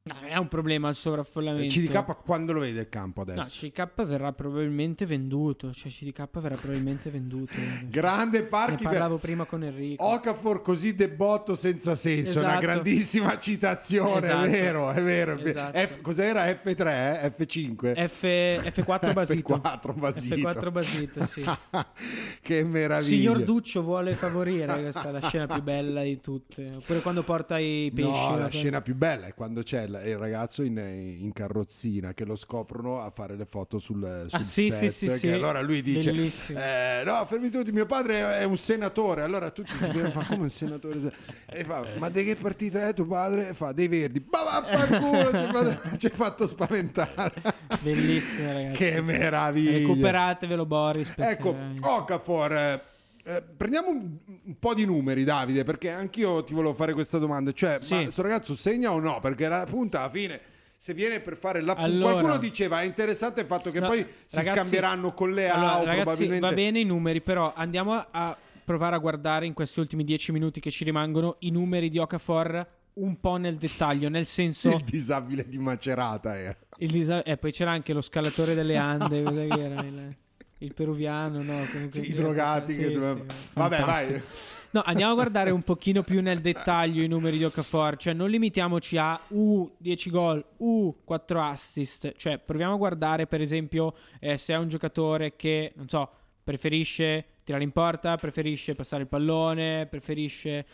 [0.05, 1.73] No, non è un problema il sovraffollamento.
[1.75, 3.39] CDK quando lo vede il campo adesso?
[3.41, 5.73] No, CDK verrà probabilmente venduto.
[5.73, 7.53] Cioè, CDK verrà probabilmente venduto.
[7.89, 10.05] Grande Parchi Ne parlavo per- prima con Enrico.
[10.05, 12.67] Okafor così debotto senza senso, una Esatto.
[12.67, 14.45] grandissima citazione, Esatto.
[14.45, 15.39] è vero, è vero.
[15.39, 15.79] Esatto.
[15.79, 17.33] F- cos'era F3, eh?
[17.39, 18.09] F5?
[18.09, 19.55] F, F4 basito.
[19.57, 20.35] F4 basito.
[20.35, 21.45] F4 basito, sì.
[22.43, 23.09] che meraviglia.
[23.09, 26.73] Signor Duccio vuole favorire, questa la scena più bella di tutte.
[26.75, 28.11] Oppure quando porta i pesci.
[28.11, 28.51] No, la no?
[28.51, 33.01] scena più bella è quando c'è il il ragazzo in, in carrozzina che lo scoprono
[33.03, 34.79] a fare le foto sul, sul Ah, sì, set.
[34.79, 35.29] sì, sì, che sì.
[35.31, 39.23] allora lui dice: eh, No, fermi tutti, mio padre è un senatore.
[39.23, 41.13] Allora tutti si fermano, fa come un senatore?
[41.47, 43.49] E fa: Ma di che partita è tuo padre?
[43.51, 44.25] E fa: Dei verdi.
[44.31, 47.33] Ma vaffanculo, ci hai fatto, spaventare.
[47.81, 48.79] Bellissimo, ragazzi.
[48.79, 49.79] Che meraviglia.
[49.79, 51.13] Recuperatevelo, Boris.
[51.17, 52.83] Ecco, Okafor,
[53.25, 57.53] eh, prendiamo un, un po' di numeri, Davide, perché anch'io ti volevo fare questa domanda.
[57.53, 57.95] Cioè, Sì.
[57.95, 59.21] ma sto ragazzo segna o no?
[59.21, 60.41] Perché la punta alla fine,
[60.77, 64.05] se viene per fare la Allora- qualcuno diceva è interessante il fatto che No, poi
[64.25, 66.47] si ragazzi- scambieranno con le Allora, AO ragazzi, probabilmente.
[66.49, 70.33] va bene i numeri, però andiamo a- a provare a guardare in questi ultimi dieci
[70.33, 74.69] minuti che ci rimangono i numeri di Okafor un po' nel dettaglio, nel senso...
[74.71, 76.57] Il disabile di Macerata era.
[76.79, 79.81] il disa- eh, poi c'era anche lo scalatore delle Ande, cos'è che era?
[79.83, 80.17] Il,
[80.65, 81.65] il peruviano, no?
[81.71, 84.13] Comunque, Sì, i drogati che dovevano- Vabbè, fantastico.
[84.19, 84.23] vai.
[84.71, 88.31] No, andiamo a guardare un pochino più nel dettaglio i numeri di Okafor, cioè non
[88.31, 94.39] limitiamoci a U 10 gol, U 4 assist, cioè proviamo a guardare per esempio eh,
[94.39, 96.09] se è un giocatore che, non so,
[96.43, 100.65] preferisce tirare in porta, preferisce passare il pallone, preferisce...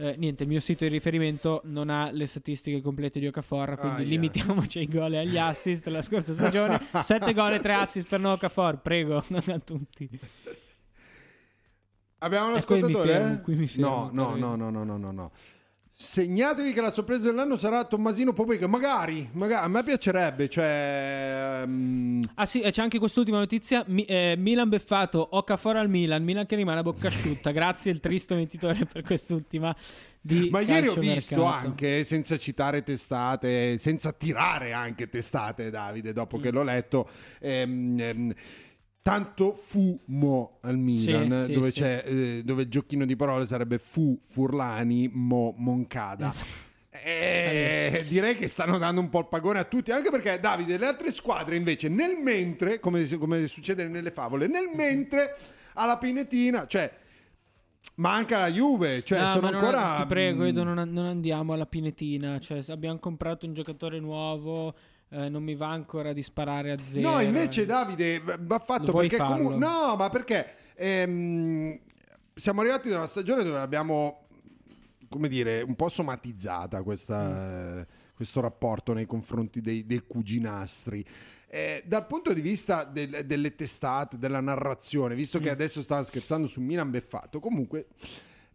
[0.00, 4.02] eh, niente, il mio sito di riferimento non ha le statistiche complete di Okafor, quindi
[4.02, 4.08] Aia.
[4.10, 6.80] limitiamoci ai gol e agli assist la scorsa stagione.
[7.02, 10.08] 7 gol e 3 assist per Noah Okafor, prego, non a tutti.
[12.20, 13.12] Abbiamo un E qui mi ascoltatore?
[13.12, 15.32] fermo, qui mi fermo, no, no, no, no, no, no, no, no.
[16.00, 18.68] Segnatevi che la sorpresa dell'anno sarà Tommasino Popega.
[18.68, 20.48] Magari, magari, a me piacerebbe.
[20.48, 23.82] Cioè, mm, Ah sì, c'è anche quest'ultima notizia.
[23.88, 26.22] Mi- eh, Milan beffato, Okafor al Milan.
[26.22, 27.50] Milan che rimane a bocca asciutta.
[27.50, 29.74] Grazie il tristo mentitore per quest'ultima
[30.20, 36.38] di Ma ieri ho visto anche, senza citare testate, senza tirare anche testate, Davide, dopo
[36.38, 36.42] Mm.
[36.42, 37.08] che l'ho letto,
[37.40, 38.34] ehm, ehm,
[39.08, 41.80] tanto fumo al Milan, Sì, dove, sì.
[41.80, 46.30] c'è, eh, dove il giochino di parole sarebbe fu, Furlani, mo, Moncada.
[46.90, 50.86] Eh, direi che stanno dando un po' il pagone a tutti, anche perché Davide, le
[50.86, 55.36] altre squadre invece, nel mentre, come, come succede nelle favole, nel mentre
[55.74, 56.92] alla Pinetina, cioè
[57.94, 59.96] manca la Juve, cioè No, sono ancora...
[60.00, 62.38] ti prego, non, non andiamo alla pinetina.
[62.38, 64.74] Cioè, abbiamo comprato un giocatore nuovo.
[65.10, 67.10] Eh, non mi va ancora di sparare a zero.
[67.10, 71.78] No, invece Davide v- va fatto perché comunque no, ma perché ehm,
[72.34, 74.22] siamo arrivati da una stagione dove abbiamo
[75.08, 81.04] come dire, un po' somatizzata questa, eh, questo rapporto nei confronti dei, dei cuginastri.
[81.50, 86.46] Eh, dal punto di vista del- delle testate, della narrazione, visto che adesso stavano scherzando
[86.46, 87.86] su Milan beffato, comunque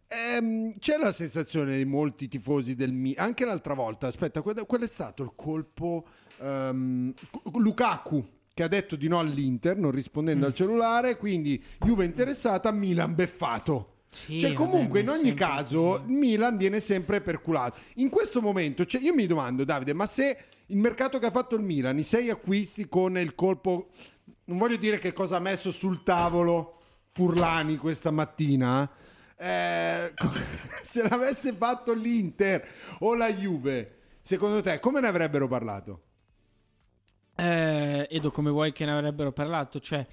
[0.06, 4.86] ehm, c'è la sensazione di molti tifosi del Milan, anche l'altra volta, aspetta, qual è
[4.86, 6.06] stato il colpo
[6.44, 7.12] ehm,
[7.54, 13.14] Lukaku che ha detto di no all'Inter non rispondendo al cellulare, quindi Juve interessata, Milan
[13.14, 14.02] beffato.
[14.08, 17.80] Sì, cioè, vabbè, comunque, in ma è ogni caso, il Milan viene sempre perculato.
[17.94, 21.56] In questo momento, cioè, io mi domando, Davide, ma se il mercato che ha fatto
[21.56, 23.88] il Milan, i sei acquisti con il colpo,
[24.44, 26.78] non voglio dire che cosa ha messo sul tavolo
[27.08, 28.88] Furlani questa mattina,
[29.36, 30.14] eh,
[30.82, 32.64] se l'avesse fatto l'Inter
[33.00, 36.02] o la Juve, secondo te, come ne avrebbero parlato?
[37.36, 39.80] Eh, Edo, come vuoi che ne avrebbero parlato?
[39.80, 40.06] Cioè,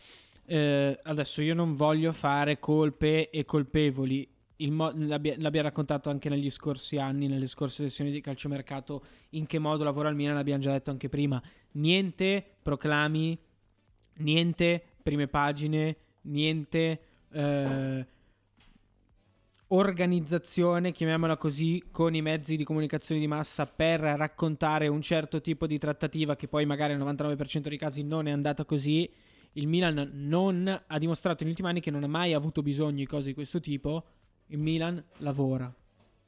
[0.46, 4.28] eh, adesso io non voglio fare colpe e colpevoli.
[4.62, 9.58] Mo- l'abbia- l'abbiamo raccontato anche negli scorsi anni, nelle scorse sessioni di calciomercato, in che
[9.58, 11.42] modo lavora il Milan, l'abbiamo già detto anche prima.
[11.74, 13.38] Niente proclami,
[14.18, 17.00] niente prime pagine, niente
[17.32, 18.06] eh,
[19.74, 25.66] organizzazione, chiamiamola così, con i mezzi di comunicazione di massa per raccontare un certo tipo
[25.66, 29.10] di trattativa che poi magari nel 99% dei casi non è andata così.
[29.54, 33.06] Il Milan non ha dimostrato negli ultimi anni che non ha mai avuto bisogno di
[33.06, 34.06] cose di questo tipo.
[34.48, 35.74] Il Milan lavora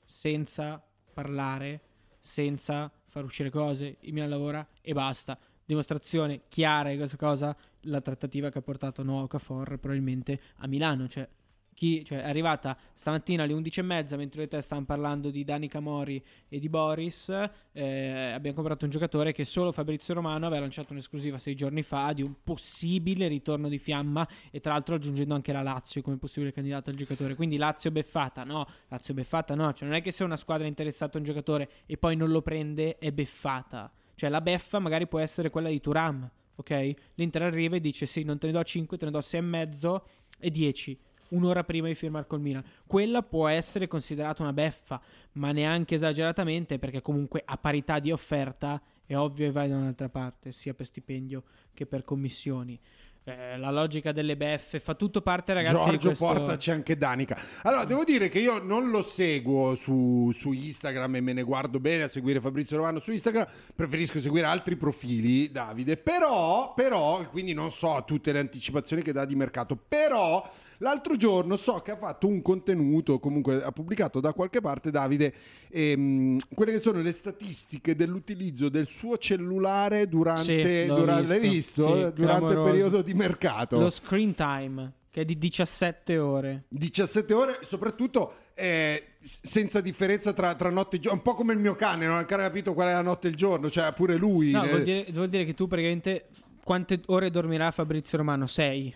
[0.06, 0.82] senza
[1.14, 1.82] parlare,
[2.20, 3.98] senza far uscire cose.
[4.02, 5.38] Il Milan lavora e basta.
[5.66, 11.08] Dimostrazione chiara di questa cosa, la trattativa che ha portato Noah Okafor probabilmente a Milano.
[11.08, 11.28] Cioè,
[11.74, 15.68] chi, cioè, è arrivata stamattina alle 11.30 mentre io e te stavamo parlando di Dani
[15.68, 17.30] Camori e di Boris.
[17.72, 22.14] eh, abbiamo comprato un giocatore che solo Fabrizio Romano aveva lanciato un'esclusiva sei giorni fa
[22.14, 26.52] di un possibile ritorno di fiamma e tra l'altro aggiungendo anche la Lazio come possibile
[26.52, 27.36] candidato al giocatore.
[27.36, 30.70] Quindi Lazio beffata, no, Lazio beffata no, cioè non è che se una squadra è
[30.70, 33.92] interessata a un giocatore e poi non lo prende è beffata.
[34.16, 36.94] Cioè la beffa magari può essere quella di Turam, ok?
[37.16, 40.02] L'Inter arriva e dice sì, non te ne do 5, te ne do 6,5
[40.40, 41.00] e 10
[41.34, 42.64] un'ora prima di firmare col Milan.
[42.86, 45.02] Quella può essere considerata una beffa,
[45.34, 50.10] ma neanche esageratamente, perché comunque a parità di offerta è ovvio che vai da un'altra
[50.10, 52.80] parte, sia per stipendio che per commissioni.
[53.26, 55.76] Eh, la logica delle beffe fa tutto parte, ragazzi.
[55.76, 56.26] di Giorgio questo...
[56.26, 57.40] portaci anche Danica.
[57.62, 61.80] Allora, devo dire che io non lo seguo su, su Instagram e me ne guardo
[61.80, 63.48] bene a seguire Fabrizio Romano su Instagram.
[63.74, 65.96] Preferisco seguire altri profili, Davide.
[65.96, 69.78] Però, però, quindi non so tutte le anticipazioni che dà di mercato.
[69.78, 70.46] Però,
[70.84, 75.34] l'altro giorno so che ha fatto un contenuto, comunque ha pubblicato da qualche parte, Davide,
[75.70, 80.84] ehm, quelle che sono le statistiche dell'utilizzo del suo cellulare durante...
[80.84, 81.94] Sì, durante l'hai visto.
[81.94, 82.08] visto?
[82.08, 83.80] Sì, durante il periodo di mercato.
[83.80, 86.66] Lo screen time, che è di 17 ore.
[86.68, 91.60] 17 ore, soprattutto eh, senza differenza tra, tra notte e giorno, un po' come il
[91.60, 94.18] mio cane, non ha ancora capito qual è la notte e il giorno, cioè pure
[94.18, 94.52] lui.
[94.52, 96.28] No, eh, vuol dire, vuol dire che tu praticamente...
[96.64, 98.48] Quante ore dormirà Fabrizio Romano?
[98.48, 98.96] 6.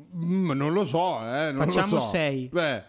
[0.00, 2.08] Mm, non lo so, eh, non Facciamo lo so.
[2.10, 2.48] 6.
[2.48, 2.82] Beh,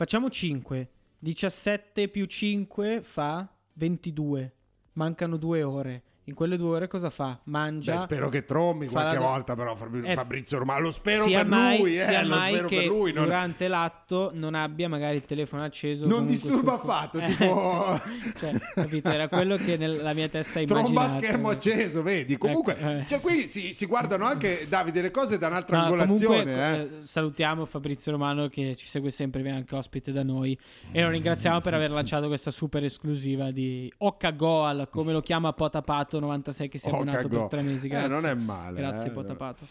[0.00, 0.88] Facciamo 5.
[1.18, 4.54] 17 più 5 fa 22.
[4.94, 6.02] Mancano due ore.
[6.30, 7.40] In quelle due ore cosa fa?
[7.44, 7.94] Mangia.
[7.94, 11.78] beh, spero che trombi qualche la- volta, però Eh, Fabrizio Romano, lo spero per mai,
[11.78, 13.12] lui, eh, lo spero che per lui.
[13.12, 16.06] Non, durante l'atto non abbia magari il telefono acceso.
[16.06, 18.00] non disturba sul- affatto, Eh, tipo...
[18.38, 19.08] cioè, capito?
[19.10, 21.14] Era quello che nella mia testa Tromba immaginavo.
[21.14, 22.38] a schermo acceso, vedi?
[22.38, 23.04] Comunque, Ecco, eh.
[23.08, 26.42] cioè qui si, si guardano anche, Davide, le cose da un'altra No, angolazione.
[26.44, 26.80] comunque, eh.
[27.00, 30.56] eh, salutiamo Fabrizio Romano che ci segue sempre, viene anche ospite da noi
[30.92, 35.52] e lo ringraziamo per aver lanciato questa super esclusiva di Occa Goal, come lo chiama
[35.52, 37.46] Potapato 96 che si è Occa abbonato per Go.
[37.48, 37.86] tre mesi.
[37.86, 38.08] Eh, Grazie.
[38.08, 39.12] non è male, Grazie eh.
[39.12, 39.66] Potapato.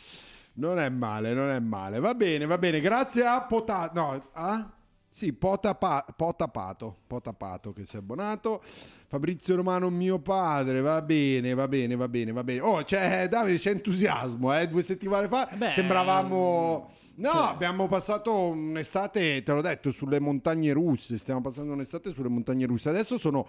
[0.53, 1.99] Non è male, non è male.
[1.99, 2.79] Va bene, va bene.
[2.81, 3.99] Grazie a Potato.
[3.99, 4.69] No, a
[5.11, 8.61] Sì, Potapa- Potapato, Potapato che si è abbonato.
[9.07, 12.59] Fabrizio Romano, mio padre, va bene, va bene, va bene, va bene.
[12.61, 14.67] Oh, c'è Davide, c'è entusiasmo, eh?
[14.67, 16.91] Due settimane fa Beh, sembravamo...
[17.15, 21.17] No, cioè- abbiamo passato un'estate, te l'ho detto, sulle montagne russe.
[21.17, 22.87] Stiamo passando un'estate sulle montagne russe.
[22.89, 23.45] Adesso sono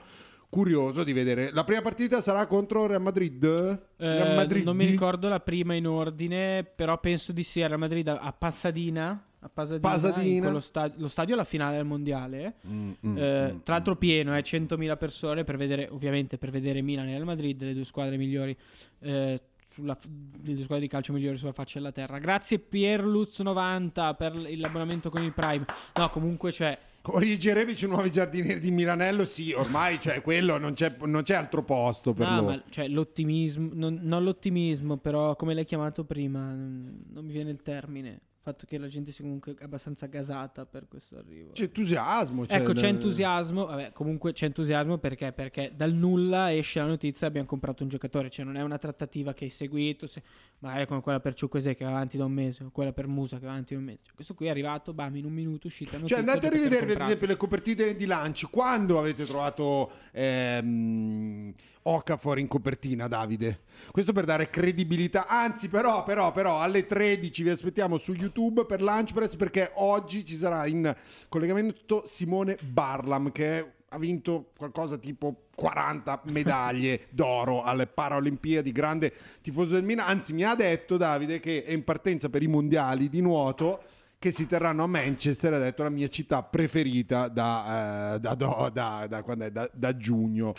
[0.51, 1.51] curioso di vedere.
[1.53, 3.43] La prima partita sarà contro Real Madrid?
[3.45, 4.65] Eh, Real Madrid?
[4.65, 7.61] non mi ricordo la prima in ordine, però penso di sì.
[7.65, 9.25] Real Madrid a Pasadena.
[9.43, 10.61] A Pasadena, Pasadena.
[10.61, 12.57] sta- lo stadio alla finale del mondiale.
[12.67, 16.83] Mm, mm, Eh, mm, tra l'altro pieno, eh, 100.000 persone per vedere, ovviamente per vedere
[16.83, 18.55] Milan e Real Madrid, le due squadre migliori,
[18.99, 19.97] eh, sulla,
[20.43, 22.19] le due squadre di calcio migliori sulla faccia della terra.
[22.19, 25.65] Grazie Pierluz90 per l'abbonamento con il Prime.
[25.95, 30.95] No, comunque cioè, Origi Rebic, nuovi giardinieri di Milanello, sì, ormai cioè, quello non c'è,
[31.05, 32.47] non c'è altro posto per no, loro.
[32.49, 37.51] ma, cioè, l'ottimismo, non, non l'ottimismo, però come l'hai chiamato prima, non, non mi viene
[37.51, 38.21] il termine.
[38.43, 41.51] Il fatto che la gente sia comunque abbastanza gasata per questo arrivo.
[41.53, 42.47] C'è entusiasmo.
[42.47, 43.67] cioè, ecco, c'è entusiasmo.
[43.67, 45.31] Vabbè, comunque c'è entusiasmo perché?
[45.33, 48.31] Perché dal nulla esce la notizia abbiamo comprato un giocatore.
[48.31, 50.07] Cioè, non è una trattativa che hai seguito.
[50.07, 50.23] Se,
[50.61, 53.39] magari come quella per Ciukwese che va avanti da un mese, o quella per Musa
[53.39, 54.11] che va avanti da un mese.
[54.15, 56.03] Questo qui è arrivato, bam, in un minuto uscita.
[56.03, 58.47] Cioè, andate a rivedervi ad esempio le copertine di lanci.
[58.47, 63.61] Quando avete trovato ehm, Okafor in copertina, Davide?
[63.91, 65.27] Questo per dare credibilità.
[65.27, 70.25] Anzi, però, però, però, alle 13 vi aspettiamo su YouTube per Lunch Press perché oggi
[70.25, 70.95] ci sarà in
[71.29, 79.75] collegamento Simone Barlam che ha vinto qualcosa tipo 40 medaglie d'oro alle Paralimpiadi, grande tifoso
[79.75, 80.07] del Milan.
[80.09, 83.83] Anzi, mi ha detto Davide che è in partenza per i mondiali di nuoto
[84.19, 88.71] che si terranno a Manchester, ha detto la mia città preferita da, eh, da, da-
[88.71, 89.51] da- da quando è?
[89.51, 90.53] Da- da giugno,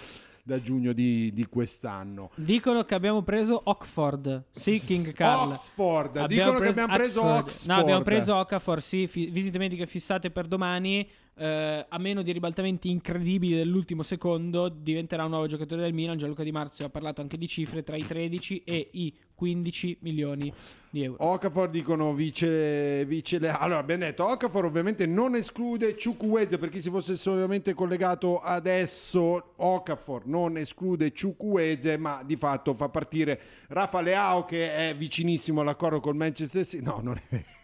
[0.52, 2.32] da giugno di, di quest'anno.
[2.36, 4.48] Dicono che abbiamo preso Oxford.
[4.52, 5.52] Sì, King Carl.
[5.52, 7.70] Oxford, dicono che abbiamo preso Oxford.
[7.70, 9.08] No, abbiamo preso Okafor, sì.
[9.08, 11.10] fi- visite mediche fissate per domani.
[11.36, 16.18] Eh, a meno di ribaltamenti incredibili dell'ultimo secondo, diventerà un nuovo giocatore del Milan.
[16.18, 20.54] Gianluca Di Marzio ha parlato anche di cifre tra i 13 e i 15 milioni
[20.92, 21.24] di euro.
[21.26, 23.50] Okafor dicono vice, vice le...
[23.50, 29.54] Allora abbiamo detto Okafor ovviamente non esclude Chukwueze per chi si fosse solamente collegato adesso
[29.56, 36.00] Okafor non esclude Chukwueze ma di fatto fa partire Rafa Leao che è vicinissimo all'accordo
[36.00, 37.61] col Manchester City no non è vero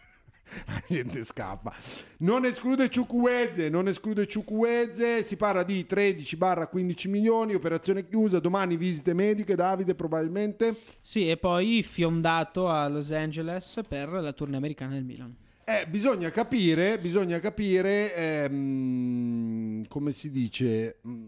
[0.66, 1.74] la gente scappa.
[2.18, 9.12] Non esclude Chukwueze non esclude Chukwueze si parla di 13-15 milioni operazione chiusa domani visite
[9.14, 10.76] mediche Davide probabilmente.
[11.00, 15.34] Sì, e poi fiondato a Los Angeles per la tournée americana del Milan.
[15.64, 21.26] Eh, bisogna capire, bisogna capire ehm, come si dice, mm,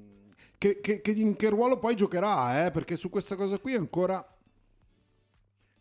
[0.56, 4.24] che, che- che- in che ruolo poi giocherà, eh, perché su questa cosa qui ancora...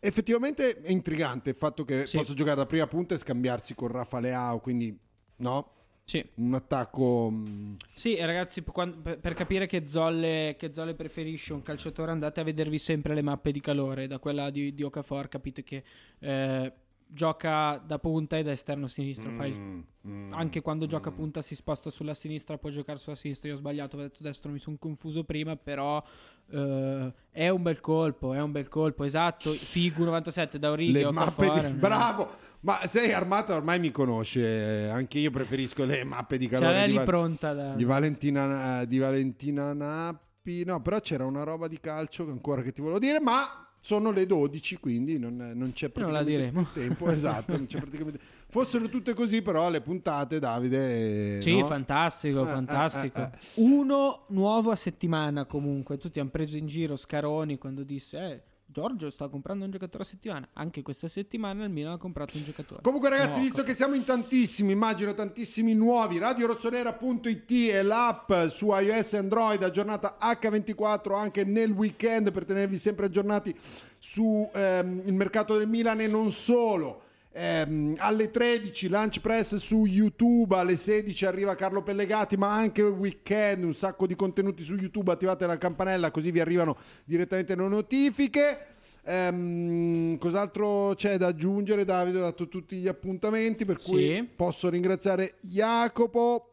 [0.00, 2.16] Effettivamente è intrigante il fatto che Sì.
[2.16, 4.98] possa giocare da prima punta e scambiarsi con Rafa Leao, quindi
[5.36, 5.72] no?
[6.04, 6.24] Sì.
[6.36, 7.30] Un attacco...
[7.30, 12.78] mm, Sì, ragazzi, per, capire che Zolle, che Zolle preferisce un calciatore, andate a vedervi
[12.78, 14.06] sempre le mappe di calore.
[14.08, 15.84] Da quella di, di Okafor capite che
[16.18, 16.72] eh,
[17.06, 19.30] gioca da punta e da esterno sinistro.
[19.30, 23.16] Fa il- mm, mm, anche quando gioca punta si sposta sulla sinistra, può giocare sulla
[23.16, 23.48] sinistra.
[23.48, 26.02] Io ho sbagliato, ho detto destro, mi sono confuso prima, però
[26.50, 29.50] eh, è un bel colpo, è un bel colpo, esatto.
[29.50, 31.66] Figu 97 da Okafor, di...
[31.66, 31.70] eh.
[31.70, 32.48] Bravo!
[32.60, 37.04] Ma sei armata ormai mi conosce, anche io preferisco le mappe di calore di Val-
[37.04, 37.74] pronta da...
[37.74, 40.64] di Valentina, di Valentina Nappi.
[40.64, 44.26] No, però c'era una roba di calcio ancora che ti volevo dire, ma sono le
[44.26, 46.62] 12, quindi non, non c'è Non la praticamente diremo.
[46.70, 47.10] più tempo.
[47.10, 48.20] Esatto, non c'è praticamente...
[48.50, 51.36] Fossero tutte così, però le puntate, Davide...
[51.36, 51.66] eh, Sì, no?
[51.66, 53.18] fantastico, Eh, fantastico.
[53.20, 55.98] eh, eh, Uno nuovo a settimana comunque.
[55.98, 58.42] Tutti hanno preso in giro Scaroni quando disse, eh,
[58.72, 60.48] Giorgio sta comprando un giocatore a settimana.
[60.52, 62.82] Anche questa settimana il Milan ha comprato un giocatore.
[62.82, 63.44] Comunque ragazzi, Nuovo.
[63.44, 69.62] visto che siamo in tantissimi, immagino tantissimi nuovi, radiorossonera.it è l'app su iOS e Android
[69.62, 73.58] aggiornata H24 anche nel weekend per tenervi sempre aggiornati
[73.98, 77.02] sul mercato del Milan e non solo.
[77.32, 83.64] Ehm, alle 13 Lunch Press su YouTube, alle 16 arriva Carlo Pellegati, ma anche weekend,
[83.64, 88.66] un sacco di contenuti su YouTube, attivate la campanella così vi arrivano direttamente le notifiche.
[89.04, 91.84] Ehm, cos'altro c'è da aggiungere?
[91.84, 94.28] Davide ha dato tutti gli appuntamenti, per cui Sì.
[94.34, 96.46] posso ringraziare Jacopo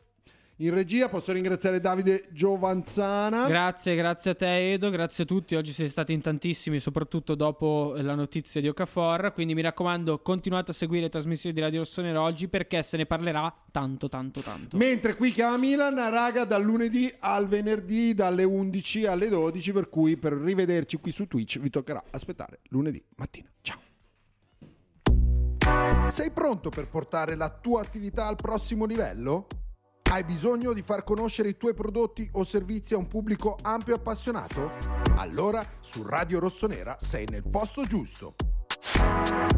[0.59, 3.45] in regia, posso ringraziare Davide Giovanzana.
[3.45, 5.53] Grazie, grazie a te Edo, grazie a tutti.
[5.53, 9.33] Oggi siete stati in tantissimi, soprattutto dopo la notizia di Okafor.
[9.33, 13.05] Quindi mi raccomando, continuate a seguire le trasmissioni di Radio Rossonero oggi perché se ne
[13.05, 14.77] parlerà tanto, tanto, tanto.
[14.77, 20.17] Mentre qui chiama Milan, raga, dal lunedì al venerdì, dalle 11 alle 12, per cui
[20.17, 23.47] per rivederci qui su Twitch vi toccherà aspettare lunedì mattina.
[23.61, 23.77] Ciao.
[26.09, 29.45] Sei pronto per portare la tua attività al prossimo livello?
[30.09, 33.97] Hai bisogno di far conoscere i tuoi prodotti o servizi a un pubblico ampio e
[33.97, 34.71] appassionato?
[35.17, 38.35] Allora su Radio Rossonera sei nel posto giusto.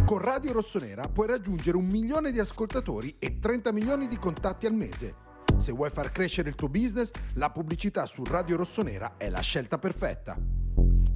[0.05, 4.73] Con Radio Rossonera puoi raggiungere un milione di ascoltatori e 30 milioni di contatti al
[4.73, 5.13] mese.
[5.57, 9.77] Se vuoi far crescere il tuo business, la pubblicità su Radio Rossonera è la scelta
[9.77, 10.35] perfetta.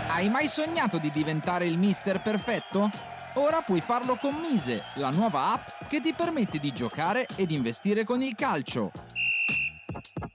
[0.07, 2.89] Hai mai sognato di diventare il mister perfetto?
[3.39, 8.03] Ora puoi farlo con Mise, la nuova app che ti permette di giocare ed investire
[8.03, 8.91] con il calcio.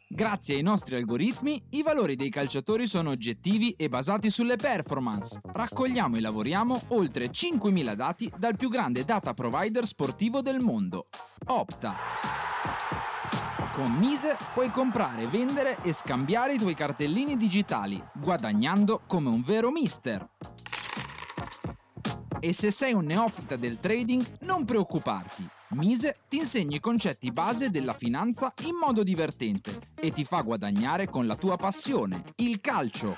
[0.08, 5.38] Grazie ai nostri algoritmi, i valori dei calciatori sono oggettivi e basati sulle performance.
[5.42, 11.08] Raccogliamo e lavoriamo oltre 5.000 dati dal più grande data provider sportivo del mondo,
[11.48, 11.94] Opta.
[13.74, 19.70] Con Mise puoi comprare, vendere e scambiare i tuoi cartellini digitali, guadagnando come un vero
[19.70, 20.26] mister.
[22.44, 25.48] E se sei un neofita del trading, non preoccuparti.
[25.70, 31.08] Mise ti insegna i concetti base della finanza in modo divertente e ti fa guadagnare
[31.08, 33.16] con la tua passione, il calcio.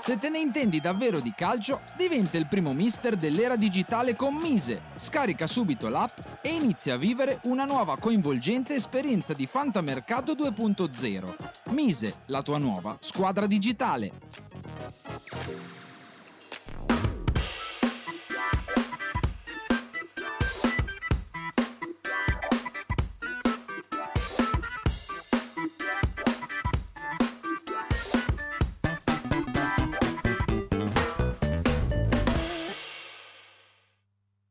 [0.00, 4.82] Se te ne intendi davvero di calcio, diventa il primo mister dell'era digitale con Mise.
[4.96, 11.34] Scarica subito l'app e inizia a vivere una nuova coinvolgente esperienza di fantamercato 2.0.
[11.70, 14.12] Mise, la tua nuova squadra digitale.